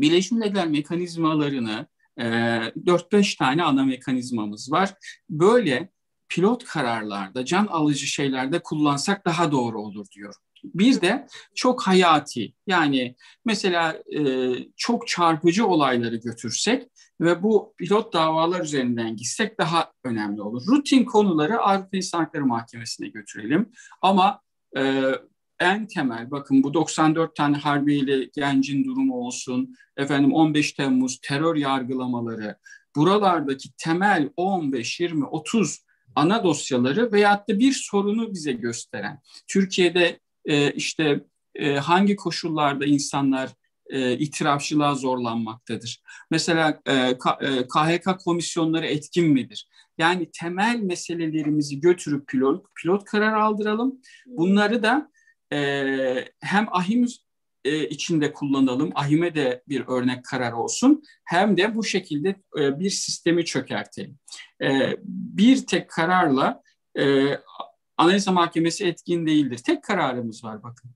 Birleşmiş 0.01 0.31
Milletler 0.31 0.67
mekanizmalarını 0.67 1.87
e, 2.17 2.23
4-5 2.23 3.37
tane 3.37 3.63
ana 3.63 3.85
mekanizmamız 3.85 4.71
var. 4.71 4.93
Böyle 5.29 5.89
pilot 6.29 6.63
kararlarda, 6.63 7.45
can 7.45 7.67
alıcı 7.67 8.07
şeylerde 8.07 8.59
kullansak 8.63 9.25
daha 9.25 9.51
doğru 9.51 9.81
olur 9.81 10.05
diyor. 10.15 10.35
Bir 10.63 11.01
de 11.01 11.27
çok 11.55 11.81
hayati 11.81 12.53
yani 12.67 13.15
mesela 13.45 14.03
e, 14.17 14.51
çok 14.77 15.07
çarpıcı 15.07 15.67
olayları 15.67 16.15
götürsek 16.15 16.87
ve 17.21 17.43
bu 17.43 17.73
pilot 17.77 18.13
davalar 18.13 18.61
üzerinden 18.61 19.15
gitsek 19.15 19.59
daha 19.59 19.91
önemli 20.03 20.41
olur. 20.41 20.63
Rutin 20.67 21.05
konuları 21.05 21.59
Avrupa 21.59 21.97
İnsan 21.97 22.19
Hakları 22.19 22.45
Mahkemesi'ne 22.45 23.07
götürelim 23.07 23.71
ama 24.01 24.41
e, 24.77 25.03
en 25.59 25.87
temel 25.87 26.31
bakın 26.31 26.63
bu 26.63 26.73
94 26.73 27.35
tane 27.35 27.57
harbiyle 27.57 28.29
gencin 28.35 28.85
durumu 28.85 29.15
olsun, 29.15 29.75
efendim 29.97 30.33
15 30.33 30.71
Temmuz 30.71 31.19
terör 31.21 31.55
yargılamaları, 31.55 32.57
buralardaki 32.95 33.69
temel 33.77 34.29
15, 34.37 34.99
20, 34.99 35.25
30 35.25 35.79
ana 36.15 36.43
dosyaları 36.43 37.11
veyahut 37.11 37.49
da 37.49 37.59
bir 37.59 37.71
sorunu 37.71 38.33
bize 38.33 38.51
gösteren, 38.51 39.19
Türkiye'de 39.47 40.19
e, 40.45 40.71
işte 40.71 41.23
e, 41.55 41.75
hangi 41.75 42.15
koşullarda 42.15 42.85
insanlar 42.85 43.49
e, 43.89 44.17
itirafçılığa 44.17 44.95
zorlanmaktadır. 44.95 46.01
Mesela 46.31 46.81
e, 46.87 47.17
KHK 47.67 48.07
e, 48.07 48.17
komisyonları 48.23 48.85
etkin 48.85 49.27
midir? 49.27 49.67
Yani 49.97 50.29
temel 50.31 50.79
meselelerimizi 50.79 51.79
götürüp 51.79 52.27
pilot, 52.27 52.65
pilot 52.75 53.03
karar 53.03 53.33
aldıralım. 53.33 54.01
Bunları 54.25 54.83
da 54.83 55.09
e, 55.53 56.31
hem 56.41 56.67
ahim 56.71 57.07
e, 57.65 57.87
içinde 57.89 58.33
kullanalım, 58.33 58.91
ahime 58.95 59.35
de 59.35 59.63
bir 59.67 59.87
örnek 59.87 60.25
karar 60.25 60.51
olsun, 60.51 61.03
hem 61.25 61.57
de 61.57 61.75
bu 61.75 61.83
şekilde 61.83 62.35
e, 62.59 62.79
bir 62.79 62.89
sistemi 62.89 63.45
çökertelim. 63.45 64.17
E, 64.61 64.95
bir 65.03 65.67
tek 65.67 65.89
kararla 65.89 66.61
e, 66.99 67.33
Anayasa 67.97 68.31
Mahkemesi 68.31 68.85
etkin 68.85 69.25
değildir. 69.25 69.57
Tek 69.57 69.83
kararımız 69.83 70.43
var 70.43 70.63
bakın. 70.63 70.91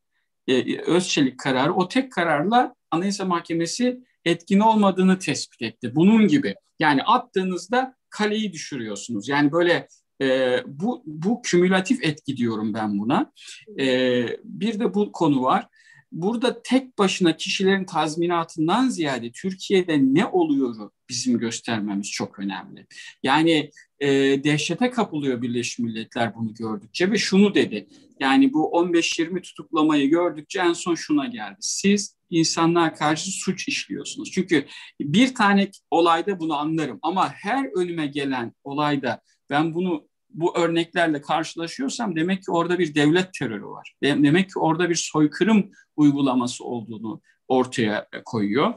E, 0.48 0.82
Özçelik 0.82 1.40
kararı 1.40 1.74
o 1.74 1.88
tek 1.88 2.12
kararla 2.12 2.76
Anayasa 2.92 3.26
Mahkemesi 3.26 4.00
etkin 4.26 4.60
olmadığını 4.60 5.20
tespit 5.20 5.62
etti. 5.62 5.96
Bunun 5.96 6.28
gibi 6.28 6.56
yani 6.80 7.04
attığınızda 7.04 7.96
kaleyi 8.10 8.54
düşürüyorsunuz. 8.54 9.28
Yani 9.28 9.52
böyle 9.52 9.88
e, 10.22 10.58
bu, 10.68 11.04
bu 11.06 11.42
kümülatif 11.42 12.04
etki 12.04 12.38
diyorum 12.38 12.74
ben 12.74 13.00
buna. 13.00 13.32
E, 13.80 14.26
bir 14.44 14.80
de 14.80 14.94
bu 14.94 15.12
konu 15.12 15.44
var. 15.44 15.68
Burada 16.12 16.62
tek 16.62 16.98
başına 16.98 17.38
kişilerin 17.38 17.86
tazminatından 17.86 18.90
ziyade 18.90 19.32
Türkiye'de 19.32 20.00
ne 20.00 20.26
oluyor 20.26 20.92
bizim 21.10 21.40
göstermemiz 21.40 22.12
çok 22.12 22.40
önemli. 22.40 22.88
Yani 23.24 23.72
e, 24.00 24.10
dehşete 24.44 24.90
kapılıyor 24.90 25.42
Birleşmiş 25.42 25.80
Milletler 25.80 26.36
bunu 26.36 26.54
gördükçe 26.54 27.12
ve 27.12 27.18
şunu 27.18 27.56
dedi. 27.56 27.88
Yani 28.20 28.54
bu 28.54 28.72
15-20 28.72 29.42
tutuklamayı 29.42 30.10
gördükçe 30.10 30.60
en 30.60 30.74
son 30.74 30.96
şuna 30.96 31.26
geldi. 31.26 31.58
Siz 31.60 32.16
insanlar 32.30 32.96
karşı 32.96 33.32
suç 33.32 33.68
işliyorsunuz. 33.68 34.32
Çünkü 34.32 34.66
bir 35.02 35.36
tane 35.36 35.72
olayda 35.92 36.40
bunu 36.40 36.58
anlarım 36.58 37.00
ama 37.02 37.30
her 37.30 37.66
önüme 37.76 38.08
gelen 38.08 38.54
olayda 38.64 39.22
ben 39.54 39.74
bunu 39.74 40.08
bu 40.30 40.58
örneklerle 40.58 41.22
karşılaşıyorsam 41.22 42.16
demek 42.16 42.44
ki 42.44 42.52
orada 42.52 42.80
bir 42.80 42.96
devlet 42.96 43.34
terörü 43.34 43.66
var. 43.66 43.96
Demek 44.04 44.50
ki 44.50 44.60
orada 44.60 44.90
bir 44.90 44.96
soykırım 44.96 45.72
uygulaması 45.96 46.64
olduğunu 46.66 47.22
ortaya 47.48 48.08
koyuyor. 48.26 48.74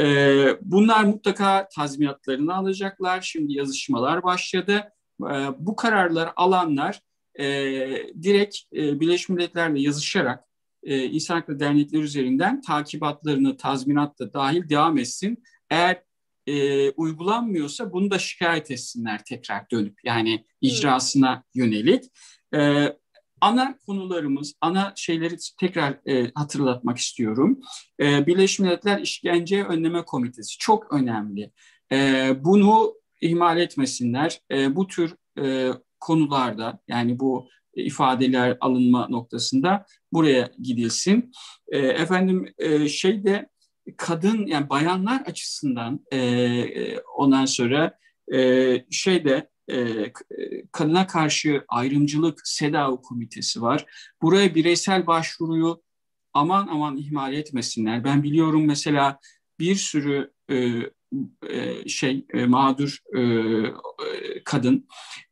Ee, 0.00 0.46
bunlar 0.60 1.04
mutlaka 1.04 1.68
tazminatlarını 1.76 2.54
alacaklar. 2.54 3.20
Şimdi 3.20 3.52
yazışmalar 3.52 4.22
başladı. 4.22 4.84
Ee, 5.22 5.48
bu 5.58 5.76
kararlar 5.76 6.32
alanlar 6.36 7.00
e, 7.38 7.44
direkt 8.22 8.56
e, 8.76 9.00
Birleşmiş 9.00 9.28
Milletler'le 9.28 9.76
yazışarak 9.76 10.44
e, 10.82 11.04
İnsan 11.04 11.34
Hakları 11.34 11.60
Dernekleri 11.60 12.02
üzerinden 12.02 12.60
takibatlarını 12.60 13.56
tazminat 13.56 14.18
da 14.18 14.32
dahil 14.32 14.68
devam 14.68 14.98
etsin. 14.98 15.42
Eğer 15.70 16.02
e, 16.46 16.90
uygulanmıyorsa 16.90 17.92
bunu 17.92 18.10
da 18.10 18.18
şikayet 18.18 18.70
etsinler 18.70 19.24
tekrar 19.24 19.70
dönüp 19.70 19.98
yani 20.04 20.44
icrasına 20.60 21.44
yönelik. 21.54 22.04
E, 22.54 22.92
ana 23.40 23.78
konularımız, 23.86 24.54
ana 24.60 24.92
şeyleri 24.96 25.36
tekrar 25.60 26.08
e, 26.08 26.30
hatırlatmak 26.34 26.98
istiyorum. 26.98 27.60
E, 28.00 28.26
Birleşmiş 28.26 28.58
Milletler 28.58 29.00
İşkence 29.00 29.64
Önleme 29.64 30.04
Komitesi 30.04 30.58
çok 30.58 30.92
önemli. 30.92 31.52
E, 31.92 32.30
bunu 32.44 32.94
ihmal 33.20 33.58
etmesinler. 33.58 34.40
E, 34.50 34.76
bu 34.76 34.86
tür 34.86 35.14
e, 35.38 35.70
konularda 36.00 36.78
yani 36.88 37.20
bu 37.20 37.48
ifadeler 37.74 38.56
alınma 38.60 39.08
noktasında 39.08 39.86
buraya 40.12 40.50
gidilsin. 40.62 41.32
E, 41.68 41.78
efendim 41.78 42.54
e, 42.58 42.88
şeyde 42.88 43.48
kadın 43.96 44.46
yani 44.46 44.70
bayanlar 44.70 45.20
açısından 45.20 46.00
e, 46.12 46.98
ondan 46.98 47.44
sonra 47.44 47.98
e, 48.34 48.84
şeyde 48.90 49.50
e, 49.70 50.12
kadına 50.72 51.06
karşı 51.06 51.64
ayrımcılık 51.68 52.40
SEDAV 52.44 52.96
komitesi 52.96 53.62
var. 53.62 53.86
Buraya 54.22 54.54
bireysel 54.54 55.06
başvuruyu 55.06 55.82
aman 56.32 56.68
aman 56.70 56.96
ihmal 56.96 57.34
etmesinler. 57.34 58.04
Ben 58.04 58.22
biliyorum 58.22 58.66
mesela 58.66 59.18
bir 59.58 59.74
sürü 59.74 60.32
e, 60.50 60.56
e, 61.48 61.88
şey 61.88 62.26
e, 62.34 62.46
mağdur 62.46 62.98
e, 63.16 63.22
kadın 64.44 64.88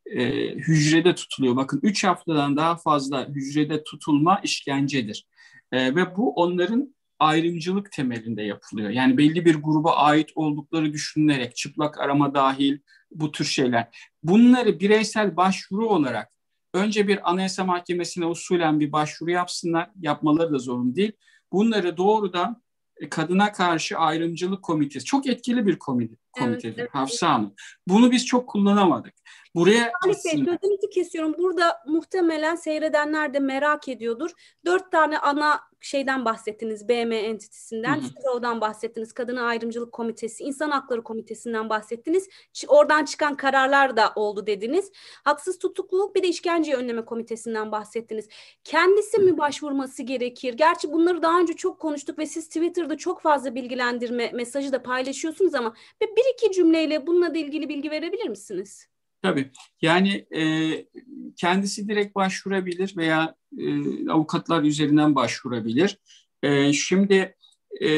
e, 0.07 0.49
hücrede 0.55 1.15
tutuluyor. 1.15 1.57
Bakın 1.57 1.81
üç 1.83 2.05
haftadan 2.05 2.57
daha 2.57 2.77
fazla 2.77 3.29
hücrede 3.29 3.85
tutulma 3.85 4.41
işkencedir. 4.45 5.27
E, 5.73 5.95
ve 5.95 6.17
bu 6.17 6.35
onların 6.35 6.95
ayrımcılık 7.25 7.93
temelinde 7.93 8.43
yapılıyor. 8.43 8.91
Yani 8.91 9.19
belli 9.19 9.45
bir 9.45 9.55
gruba 9.55 9.97
ait 9.97 10.31
oldukları 10.35 10.93
düşünülerek 10.93 11.57
çıplak 11.57 12.01
arama 12.01 12.35
dahil 12.35 12.79
bu 13.11 13.33
tür 13.33 13.45
şeyler. 13.45 14.13
Bunları 14.23 14.81
bireysel 14.81 15.37
başvuru 15.37 15.89
olarak 15.89 16.31
önce 16.75 17.09
bir 17.09 17.31
anayasa 17.31 17.65
mahkemesine 17.65 18.27
usulen 18.27 18.81
bir 18.81 18.93
başvuru 18.93 19.31
yapsınlar. 19.31 19.91
Yapmaları 20.01 20.53
da 20.53 20.59
zorun 20.59 20.97
değil. 20.97 21.13
Bunları 21.53 21.97
doğrudan 21.97 22.63
e, 22.97 23.09
kadına 23.09 23.53
karşı 23.53 23.99
ayrımcılık 23.99 24.63
komitesi 24.63 25.05
çok 25.05 25.27
etkili 25.27 25.67
bir 25.67 25.79
komite, 25.79 26.15
komitedir 26.33 26.69
evet, 26.69 26.79
evet. 26.79 26.95
Hafsa 26.95 27.29
Hanım. 27.29 27.55
Bunu 27.89 28.11
biz 28.11 28.27
çok 28.27 28.49
kullanamadık. 28.49 29.15
Buraya 29.55 29.93
Salih 30.03 30.25
Bey 30.25 30.45
sözünüzü 30.45 30.91
kesiyorum. 30.91 31.35
Burada 31.39 31.83
muhtemelen 31.87 32.57
seyredenler 32.57 33.35
de 33.35 33.39
merak 33.39 33.89
ediyordur. 33.89 34.31
Dört 34.65 34.93
tane 34.93 35.19
ana 35.19 35.61
şeyden 35.81 36.25
bahsettiniz. 36.25 36.89
BM 36.89 37.17
entitisinden, 37.17 38.01
CIRO'dan 38.01 38.61
bahsettiniz. 38.61 39.13
Kadın 39.13 39.37
Ayrımcılık 39.37 39.93
Komitesi, 39.93 40.45
İnsan 40.45 40.71
Hakları 40.71 41.03
Komitesi'nden 41.03 41.69
bahsettiniz. 41.69 42.29
Oradan 42.69 43.05
çıkan 43.05 43.37
kararlar 43.37 43.97
da 43.97 44.13
oldu 44.17 44.47
dediniz. 44.47 44.93
Haksız 45.25 45.59
tutukluluk 45.59 46.15
bir 46.15 46.23
de 46.23 46.29
işkence 46.29 46.75
önleme 46.75 47.05
komitesinden 47.05 47.73
bahsettiniz. 47.73 48.29
Kendisi 48.65 49.19
mi 49.19 49.39
başvurması 49.39 50.03
gerekir? 50.03 50.55
Gerçi 50.55 50.93
bunları 50.93 51.23
daha 51.23 51.41
önce 51.41 51.53
çok 51.53 51.81
konuştuk 51.81 52.19
ve 52.19 52.27
siz 52.27 52.49
Twitter'da 52.49 52.97
çok 52.97 53.23
fazla 53.23 53.55
bilgilendirme 53.55 54.31
mesajı 54.35 54.73
da 54.73 54.83
paylaşıyorsunuz 54.83 55.55
ama 55.55 55.75
bir, 56.01 56.07
bir 56.07 56.35
iki 56.35 56.53
cümleyle 56.53 57.07
bununla 57.07 57.35
da 57.35 57.39
ilgili 57.39 57.69
bilgi 57.69 57.91
verebilir 57.91 58.29
misiniz? 58.29 58.94
Tabii. 59.25 59.51
Yani 59.83 60.27
e, 60.37 60.43
kendisi 61.37 61.89
direkt 61.89 62.15
başvurabilir 62.15 62.97
veya 62.97 63.35
e, 63.59 63.65
avukatlar 64.11 64.63
üzerinden 64.63 65.15
başvurabilir. 65.15 65.99
E, 66.43 66.73
şimdi 66.73 67.37
e, 67.83 67.89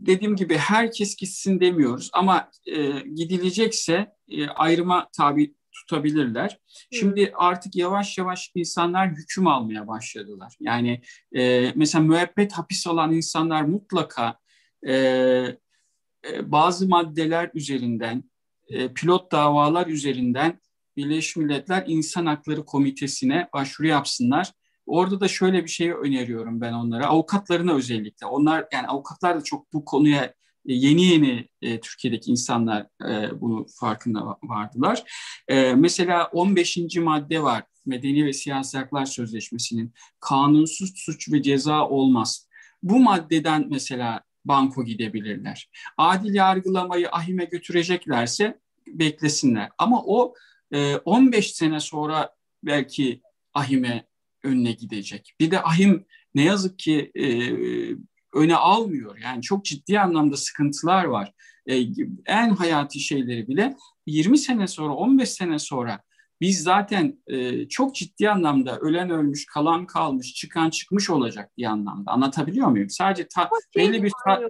dediğim 0.00 0.36
gibi 0.36 0.56
herkes 0.56 1.16
gitsin 1.16 1.60
demiyoruz 1.60 2.10
ama 2.12 2.50
e, 2.66 3.00
gidilecekse 3.00 4.12
e, 4.28 4.46
ayrıma 4.46 5.08
tabi 5.16 5.54
tutabilirler. 5.72 6.58
Şimdi 6.92 7.32
artık 7.34 7.76
yavaş 7.76 8.18
yavaş 8.18 8.50
insanlar 8.54 9.10
hüküm 9.10 9.46
almaya 9.46 9.88
başladılar. 9.88 10.54
Yani 10.60 11.02
e, 11.36 11.72
mesela 11.74 12.04
müebbet 12.04 12.52
hapis 12.52 12.86
olan 12.86 13.12
insanlar 13.12 13.62
mutlaka 13.62 14.38
e, 14.86 14.94
e, 14.94 16.52
bazı 16.52 16.88
maddeler 16.88 17.50
üzerinden, 17.54 18.24
e, 18.68 18.92
pilot 18.92 19.32
davalar 19.32 19.86
üzerinden 19.86 20.60
Birleşmiş 20.98 21.36
Milletler 21.36 21.84
İnsan 21.86 22.26
Hakları 22.26 22.64
Komitesi'ne 22.64 23.48
başvuru 23.52 23.88
yapsınlar. 23.88 24.52
Orada 24.86 25.20
da 25.20 25.28
şöyle 25.28 25.64
bir 25.64 25.68
şey 25.68 25.90
öneriyorum 25.90 26.60
ben 26.60 26.72
onlara. 26.72 27.06
Avukatlarına 27.06 27.74
özellikle. 27.74 28.26
Onlar 28.26 28.66
yani 28.72 28.86
avukatlar 28.86 29.36
da 29.36 29.44
çok 29.44 29.72
bu 29.72 29.84
konuya 29.84 30.24
e, 30.24 30.32
yeni 30.64 31.04
yeni 31.04 31.48
e, 31.62 31.80
Türkiye'deki 31.80 32.30
insanlar 32.30 32.86
e, 33.08 33.40
bunu 33.40 33.66
farkında 33.80 34.38
vardılar. 34.42 35.04
E, 35.48 35.74
mesela 35.74 36.26
15. 36.26 36.78
madde 36.96 37.42
var 37.42 37.64
Medeni 37.86 38.26
ve 38.26 38.32
Siyasi 38.32 38.78
Haklar 38.78 39.06
Sözleşmesi'nin 39.06 39.92
kanunsuz 40.20 40.92
suç 40.96 41.32
ve 41.32 41.42
ceza 41.42 41.88
olmaz. 41.88 42.48
Bu 42.82 42.98
maddeden 42.98 43.66
mesela 43.70 44.22
banko 44.44 44.84
gidebilirler. 44.84 45.70
Adil 45.98 46.34
yargılamayı 46.34 47.08
ahime 47.10 47.44
götüreceklerse 47.44 48.58
beklesinler. 48.86 49.68
Ama 49.78 50.02
o 50.06 50.34
15 51.04 51.46
ee, 51.46 51.54
sene 51.54 51.80
sonra 51.80 52.34
belki 52.62 53.22
ahime 53.54 54.06
önüne 54.44 54.72
gidecek. 54.72 55.34
Bir 55.40 55.50
de 55.50 55.62
ahim 55.62 56.06
ne 56.34 56.42
yazık 56.42 56.78
ki 56.78 57.10
e, 57.14 57.26
öne 58.34 58.56
almıyor. 58.56 59.18
Yani 59.18 59.42
çok 59.42 59.64
ciddi 59.64 60.00
anlamda 60.00 60.36
sıkıntılar 60.36 61.04
var. 61.04 61.32
E, 61.66 61.86
en 62.26 62.50
hayati 62.50 63.00
şeyleri 63.00 63.48
bile 63.48 63.76
20 64.06 64.38
sene 64.38 64.66
sonra, 64.66 64.94
15 64.94 65.28
sene 65.28 65.58
sonra 65.58 66.00
biz 66.40 66.62
zaten 66.62 67.18
e, 67.26 67.68
çok 67.68 67.94
ciddi 67.94 68.30
anlamda 68.30 68.78
ölen 68.78 69.10
ölmüş, 69.10 69.46
kalan 69.46 69.86
kalmış, 69.86 70.34
çıkan 70.34 70.70
çıkmış 70.70 71.10
olacak 71.10 71.50
bir 71.58 71.64
anlamda. 71.64 72.10
Anlatabiliyor 72.10 72.68
muyum? 72.68 72.90
Sadece 72.90 73.28
ta, 73.28 73.50
belli 73.76 74.02
bir 74.02 74.12
ta, 74.24 74.40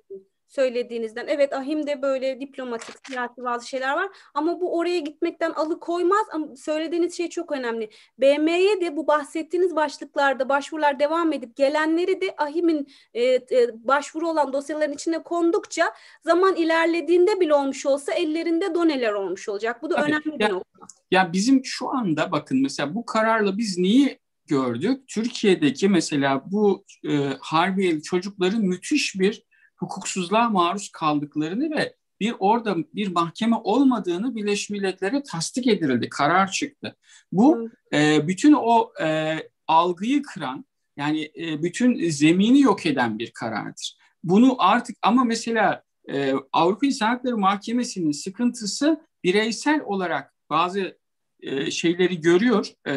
söylediğinizden. 0.48 1.26
Evet 1.26 1.52
ahimde 1.52 2.02
böyle 2.02 2.40
diplomatik, 2.40 2.94
siyasi 3.06 3.44
bazı 3.44 3.68
şeyler 3.68 3.94
var 3.94 4.08
ama 4.34 4.60
bu 4.60 4.78
oraya 4.78 4.98
gitmekten 4.98 5.50
alıkoymaz. 5.50 6.26
Ama 6.32 6.56
söylediğiniz 6.56 7.16
şey 7.16 7.28
çok 7.28 7.52
önemli. 7.52 7.90
BM'ye 8.18 8.80
de 8.80 8.96
bu 8.96 9.06
bahsettiğiniz 9.06 9.76
başlıklarda 9.76 10.48
başvurular 10.48 11.00
devam 11.00 11.32
edip 11.32 11.56
gelenleri 11.56 12.20
de 12.20 12.34
ahimin 12.38 12.88
e, 13.14 13.24
e, 13.24 13.44
başvuru 13.74 14.28
olan 14.28 14.52
dosyaların 14.52 14.92
içine 14.92 15.22
kondukça 15.22 15.94
zaman 16.24 16.56
ilerlediğinde 16.56 17.40
bile 17.40 17.54
olmuş 17.54 17.86
olsa 17.86 18.12
ellerinde 18.12 18.74
doneler 18.74 19.12
olmuş 19.12 19.48
olacak. 19.48 19.82
Bu 19.82 19.90
da 19.90 19.94
Tabii. 19.94 20.10
önemli 20.10 20.42
ya, 20.42 20.48
bir 20.48 20.54
nokta. 20.54 20.86
Ya 21.10 21.32
bizim 21.32 21.64
şu 21.64 21.88
anda 21.88 22.32
bakın 22.32 22.62
mesela 22.62 22.94
bu 22.94 23.06
kararla 23.06 23.58
biz 23.58 23.78
niye 23.78 24.18
gördük? 24.46 25.08
Türkiye'deki 25.08 25.88
mesela 25.88 26.42
bu 26.46 26.84
e, 27.08 27.16
Harbiyeli 27.40 28.02
çocukların 28.02 28.62
müthiş 28.62 29.20
bir 29.20 29.47
hukuksuzluğa 29.78 30.48
maruz 30.48 30.88
kaldıklarını 30.88 31.76
ve 31.76 31.94
bir 32.20 32.34
orada 32.38 32.76
bir 32.94 33.08
mahkeme 33.08 33.56
olmadığını 33.56 34.36
Birleşmiş 34.36 34.70
Milletler'e 34.70 35.22
tasdik 35.22 35.66
edildi, 35.66 36.08
karar 36.08 36.50
çıktı. 36.50 36.96
Bu 37.32 37.70
e, 37.92 38.28
bütün 38.28 38.52
o 38.52 38.92
e, 39.02 39.36
algıyı 39.66 40.22
kıran, 40.22 40.64
yani 40.96 41.30
e, 41.38 41.62
bütün 41.62 42.10
zemini 42.10 42.60
yok 42.60 42.86
eden 42.86 43.18
bir 43.18 43.30
karardır. 43.30 43.96
Bunu 44.24 44.56
artık 44.58 44.96
ama 45.02 45.24
mesela 45.24 45.82
e, 46.10 46.34
Avrupa 46.52 46.86
İnsan 46.86 47.08
Hakları 47.08 47.38
Mahkemesi'nin 47.38 48.12
sıkıntısı 48.12 49.00
bireysel 49.24 49.80
olarak 49.84 50.34
bazı 50.50 50.98
e, 51.40 51.70
şeyleri 51.70 52.20
görüyor 52.20 52.72
e, 52.86 52.92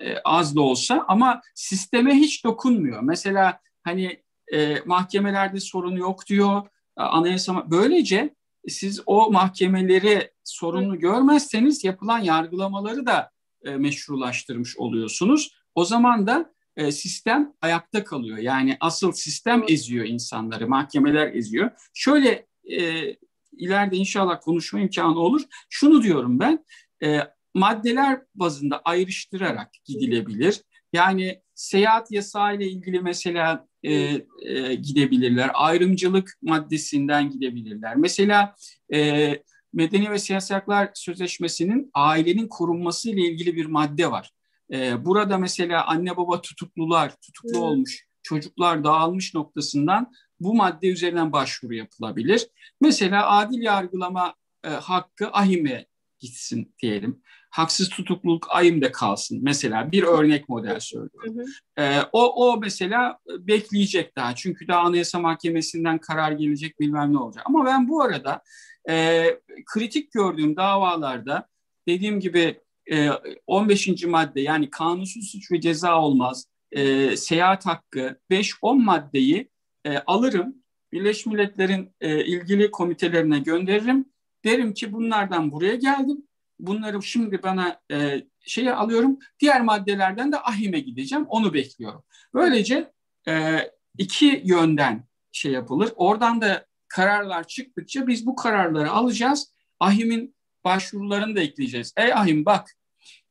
e, 0.00 0.18
az 0.24 0.56
da 0.56 0.60
olsa 0.60 1.04
ama 1.08 1.42
sisteme 1.54 2.14
hiç 2.14 2.44
dokunmuyor. 2.44 3.00
Mesela 3.02 3.60
hani 3.82 4.22
e, 4.52 4.82
mahkemelerde 4.86 5.60
sorun 5.60 5.96
yok 5.96 6.26
diyor. 6.26 6.62
E, 6.98 7.02
anayasa 7.02 7.70
böylece 7.70 8.34
siz 8.68 9.02
o 9.06 9.30
mahkemeleri 9.32 10.30
sorunlu 10.44 10.98
görmezseniz 10.98 11.84
yapılan 11.84 12.18
yargılamaları 12.18 13.06
da 13.06 13.30
e, 13.64 13.70
meşrulaştırmış 13.70 14.76
oluyorsunuz. 14.76 15.54
O 15.74 15.84
zaman 15.84 16.26
da 16.26 16.52
e, 16.76 16.92
sistem 16.92 17.52
ayakta 17.60 18.04
kalıyor. 18.04 18.38
Yani 18.38 18.76
asıl 18.80 19.12
sistem 19.12 19.64
eziyor 19.68 20.04
insanları, 20.06 20.68
mahkemeler 20.68 21.34
eziyor. 21.34 21.70
Şöyle 21.94 22.46
e, 22.64 23.10
ileride 23.52 23.96
inşallah 23.96 24.40
konuşma 24.40 24.80
imkanı 24.80 25.18
olur. 25.18 25.42
Şunu 25.68 26.02
diyorum 26.02 26.40
ben, 26.40 26.64
e, 27.02 27.20
maddeler 27.54 28.22
bazında 28.34 28.82
ayrıştırarak 28.84 29.70
gidilebilir. 29.84 30.60
Yani 30.92 31.42
seyahat 31.54 32.12
yasağı 32.12 32.56
ile 32.56 32.68
ilgili 32.68 33.00
mesela 33.00 33.68
e, 33.82 33.92
e, 33.92 34.74
gidebilirler. 34.74 35.50
Ayrımcılık 35.54 36.38
maddesinden 36.42 37.30
gidebilirler. 37.30 37.96
Mesela 37.96 38.54
e, 38.94 39.32
Medeni 39.72 40.10
ve 40.10 40.18
Siyasi 40.18 40.54
Haklar 40.54 40.90
Sözleşmesi'nin 40.94 41.90
ailenin 41.94 42.48
korunması 42.48 43.10
ile 43.10 43.20
ilgili 43.20 43.56
bir 43.56 43.66
madde 43.66 44.10
var. 44.10 44.30
E, 44.72 45.04
burada 45.04 45.38
mesela 45.38 45.86
anne 45.86 46.16
baba 46.16 46.40
tutuklular, 46.40 47.16
tutuklu 47.20 47.58
hmm. 47.58 47.62
olmuş, 47.62 48.06
çocuklar 48.22 48.84
dağılmış 48.84 49.34
noktasından 49.34 50.12
bu 50.40 50.54
madde 50.54 50.88
üzerinden 50.88 51.32
başvuru 51.32 51.74
yapılabilir. 51.74 52.46
Mesela 52.80 53.30
adil 53.30 53.62
yargılama 53.62 54.34
e, 54.64 54.68
hakkı 54.68 55.28
ahime 55.32 55.86
gitsin 56.18 56.74
diyelim 56.82 57.22
haksız 57.50 57.88
tutukluluk 57.88 58.46
ayımda 58.50 58.92
kalsın. 58.92 59.38
Mesela 59.42 59.92
bir 59.92 60.02
örnek 60.02 60.48
model 60.48 60.80
söylüyorum. 60.80 61.36
Ee, 61.78 62.00
o, 62.12 62.50
o 62.50 62.60
mesela 62.60 63.18
bekleyecek 63.28 64.16
daha. 64.16 64.34
Çünkü 64.34 64.68
daha 64.68 64.80
Anayasa 64.80 65.18
Mahkemesi'nden 65.18 65.98
karar 65.98 66.32
gelecek 66.32 66.80
bilmem 66.80 67.12
ne 67.12 67.18
olacak. 67.18 67.44
Ama 67.46 67.66
ben 67.66 67.88
bu 67.88 68.02
arada 68.02 68.42
e, 68.88 69.24
kritik 69.66 70.12
gördüğüm 70.12 70.56
davalarda 70.56 71.48
dediğim 71.88 72.20
gibi 72.20 72.60
e, 72.92 73.10
15. 73.46 74.04
madde 74.04 74.40
yani 74.40 74.70
kanunsuz 74.70 75.30
suç 75.30 75.52
ve 75.52 75.60
ceza 75.60 76.00
olmaz. 76.00 76.46
E, 76.72 77.16
seyahat 77.16 77.66
hakkı 77.66 78.16
5-10 78.30 78.82
maddeyi 78.84 79.50
e, 79.84 79.98
alırım. 79.98 80.54
Birleşmiş 80.92 81.26
Milletler'in 81.26 81.94
e, 82.00 82.24
ilgili 82.24 82.70
komitelerine 82.70 83.38
gönderirim. 83.38 84.04
Derim 84.44 84.74
ki 84.74 84.92
bunlardan 84.92 85.52
buraya 85.52 85.74
geldim 85.74 86.22
bunları 86.66 87.02
şimdi 87.02 87.42
bana 87.42 87.80
e, 87.90 88.24
şeye 88.40 88.74
alıyorum. 88.74 89.18
Diğer 89.40 89.60
maddelerden 89.60 90.32
de 90.32 90.40
ahime 90.40 90.80
gideceğim. 90.80 91.26
Onu 91.28 91.54
bekliyorum. 91.54 92.04
Böylece 92.34 92.92
e, 93.28 93.58
iki 93.98 94.42
yönden 94.44 95.04
şey 95.32 95.52
yapılır. 95.52 95.92
Oradan 95.96 96.40
da 96.40 96.66
kararlar 96.88 97.46
çıktıkça 97.46 98.06
biz 98.06 98.26
bu 98.26 98.36
kararları 98.36 98.90
alacağız. 98.90 99.54
Ahim'in 99.80 100.34
başvurularını 100.64 101.36
da 101.36 101.40
ekleyeceğiz. 101.40 101.92
Ey 101.96 102.12
ahim 102.12 102.44
bak 102.44 102.76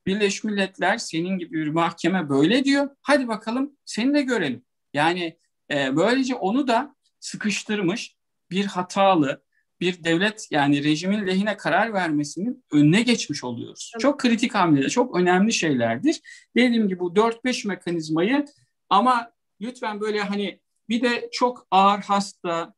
Birleşmiş 0.06 0.44
Milletler 0.44 0.98
senin 0.98 1.38
gibi 1.38 1.52
bir 1.52 1.68
mahkeme 1.68 2.28
böyle 2.28 2.64
diyor. 2.64 2.88
Hadi 3.02 3.28
bakalım 3.28 3.76
seni 3.84 4.14
de 4.14 4.22
görelim. 4.22 4.64
Yani 4.94 5.38
e, 5.70 5.96
böylece 5.96 6.34
onu 6.34 6.68
da 6.68 6.94
sıkıştırmış 7.20 8.16
bir 8.50 8.64
hatalı, 8.64 9.42
bir 9.80 10.04
devlet 10.04 10.48
yani 10.50 10.84
rejimin 10.84 11.26
lehine 11.26 11.56
karar 11.56 11.92
vermesinin 11.92 12.64
önüne 12.72 13.02
geçmiş 13.02 13.44
oluyoruz. 13.44 13.92
Evet. 13.94 14.00
Çok 14.00 14.20
kritik 14.20 14.54
hamleler, 14.54 14.88
çok 14.88 15.16
önemli 15.16 15.52
şeylerdir. 15.52 16.20
Dediğim 16.56 16.88
gibi 16.88 17.00
bu 17.00 17.14
4-5 17.14 17.68
mekanizmayı 17.68 18.44
ama 18.88 19.30
lütfen 19.60 20.00
böyle 20.00 20.20
hani 20.20 20.60
bir 20.88 21.02
de 21.02 21.28
çok 21.32 21.66
ağır 21.70 21.98
hasta 21.98 22.74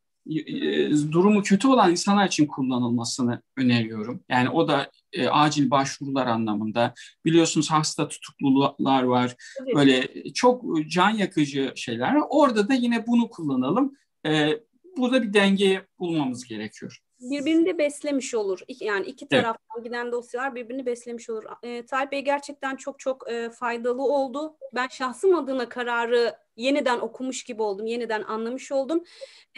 durumu 1.12 1.42
kötü 1.42 1.68
olan 1.68 1.90
insanlar 1.90 2.26
için 2.26 2.46
kullanılmasını 2.46 3.42
öneriyorum. 3.56 4.24
Yani 4.28 4.48
o 4.50 4.68
da 4.68 4.90
e, 5.12 5.28
acil 5.28 5.70
başvurular 5.70 6.26
anlamında. 6.26 6.94
Biliyorsunuz 7.24 7.70
hasta 7.70 8.08
tutuklular 8.08 9.02
var. 9.02 9.36
Evet. 9.60 9.74
Böyle 9.74 10.08
çok 10.32 10.64
can 10.88 11.10
yakıcı 11.10 11.72
şeyler. 11.76 12.16
Orada 12.28 12.68
da 12.68 12.74
yine 12.74 13.06
bunu 13.06 13.30
kullanalım. 13.30 13.96
E, 14.26 14.60
burada 14.96 15.22
bir 15.22 15.32
denge 15.32 15.86
bulmamız 15.98 16.44
gerekiyor 16.44 17.02
birbirini 17.22 17.66
de 17.66 17.78
beslemiş 17.78 18.34
olur. 18.34 18.60
Yani 18.80 19.06
iki 19.06 19.28
taraftan 19.28 19.76
evet. 19.76 19.84
giden 19.84 20.12
dosyalar 20.12 20.54
birbirini 20.54 20.86
beslemiş 20.86 21.30
olur. 21.30 21.44
E, 21.62 21.86
Talip 21.86 22.12
Bey 22.12 22.20
gerçekten 22.20 22.76
çok 22.76 22.98
çok 22.98 23.30
e, 23.30 23.50
faydalı 23.50 24.02
oldu. 24.02 24.56
Ben 24.74 24.88
şahsım 24.88 25.34
adına 25.34 25.68
kararı 25.68 26.36
yeniden 26.56 26.98
okumuş 26.98 27.44
gibi 27.44 27.62
oldum, 27.62 27.86
yeniden 27.86 28.22
anlamış 28.22 28.72
oldum. 28.72 29.04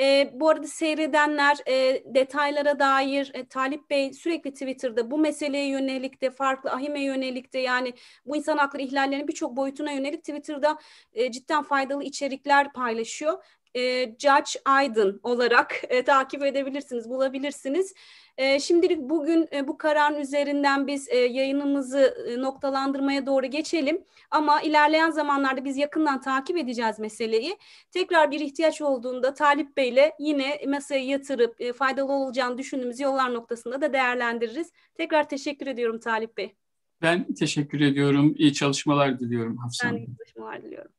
E, 0.01 0.31
bu 0.35 0.49
arada 0.49 0.67
seyredenler 0.67 1.57
e, 1.67 2.03
detaylara 2.15 2.79
dair 2.79 3.31
e, 3.35 3.47
Talip 3.49 3.91
Bey 3.91 4.13
sürekli 4.13 4.53
Twitter'da 4.53 5.11
bu 5.11 5.19
meseleye 5.19 5.69
yönelik 5.69 6.23
de 6.23 6.31
farklı 6.31 6.71
ahime 6.71 7.05
yönelik 7.05 7.53
de 7.53 7.59
yani 7.59 7.95
bu 8.27 8.37
insan 8.37 8.59
hakları 8.59 8.83
ihlallerinin 8.83 9.29
birçok 9.29 9.57
boyutuna 9.57 9.93
yönelik 9.93 10.25
Twitter'da 10.25 10.79
e, 11.13 11.33
cidden 11.33 11.63
faydalı 11.63 12.05
içerikler 12.05 12.73
paylaşıyor 12.73 13.45
e, 13.75 14.05
Judge 14.19 14.61
Aydın 14.65 15.21
olarak 15.23 15.81
e, 15.89 16.03
takip 16.03 16.43
edebilirsiniz, 16.43 17.11
bulabilirsiniz. 17.11 17.95
E, 18.39 18.61
şimdilik 18.61 19.01
bugün 19.01 19.49
e, 19.53 19.69
bu 19.69 19.79
kararın 19.79 20.21
üzerinden 20.21 20.87
biz 20.87 21.09
e, 21.09 21.17
yayınımızı 21.17 22.15
e, 22.29 22.43
noktalandırmaya 22.43 23.27
doğru 23.27 23.47
geçelim. 23.47 24.05
Ama 24.31 24.61
ilerleyen 24.61 25.11
zamanlarda 25.11 25.65
biz 25.65 25.77
yakından 25.77 26.21
takip 26.21 26.57
edeceğiz 26.57 26.99
meseleyi. 26.99 27.57
Tekrar 27.91 28.31
bir 28.31 28.41
ihtiyaç 28.41 28.81
olduğunda 28.81 29.35
Talip 29.35 29.77
Bey'le 29.77 30.13
yine 30.19 30.61
masaya 30.69 31.05
yatırıp 31.05 31.61
e, 31.61 31.73
faydalı 31.73 32.13
olacağını 32.13 32.59
düşündüğümüz 32.59 33.01
yollar 33.01 33.35
noktasında 33.35 33.81
da 33.81 33.93
değerlendiririz. 33.93 34.73
Tekrar 34.95 35.29
teşekkür 35.29 35.67
ediyorum 35.67 36.01
Talip 36.01 36.37
Bey. 36.37 36.55
Ben 37.03 37.35
teşekkür 37.35 37.81
ediyorum. 37.81 38.35
İyi 38.39 38.53
çalışmalar 38.53 39.21
diliyorum 39.21 39.57
Hafsa 39.57 39.91
Ben 39.91 39.97
iyi 39.97 40.09
çalışmalar 40.19 40.63
diliyorum. 40.63 40.93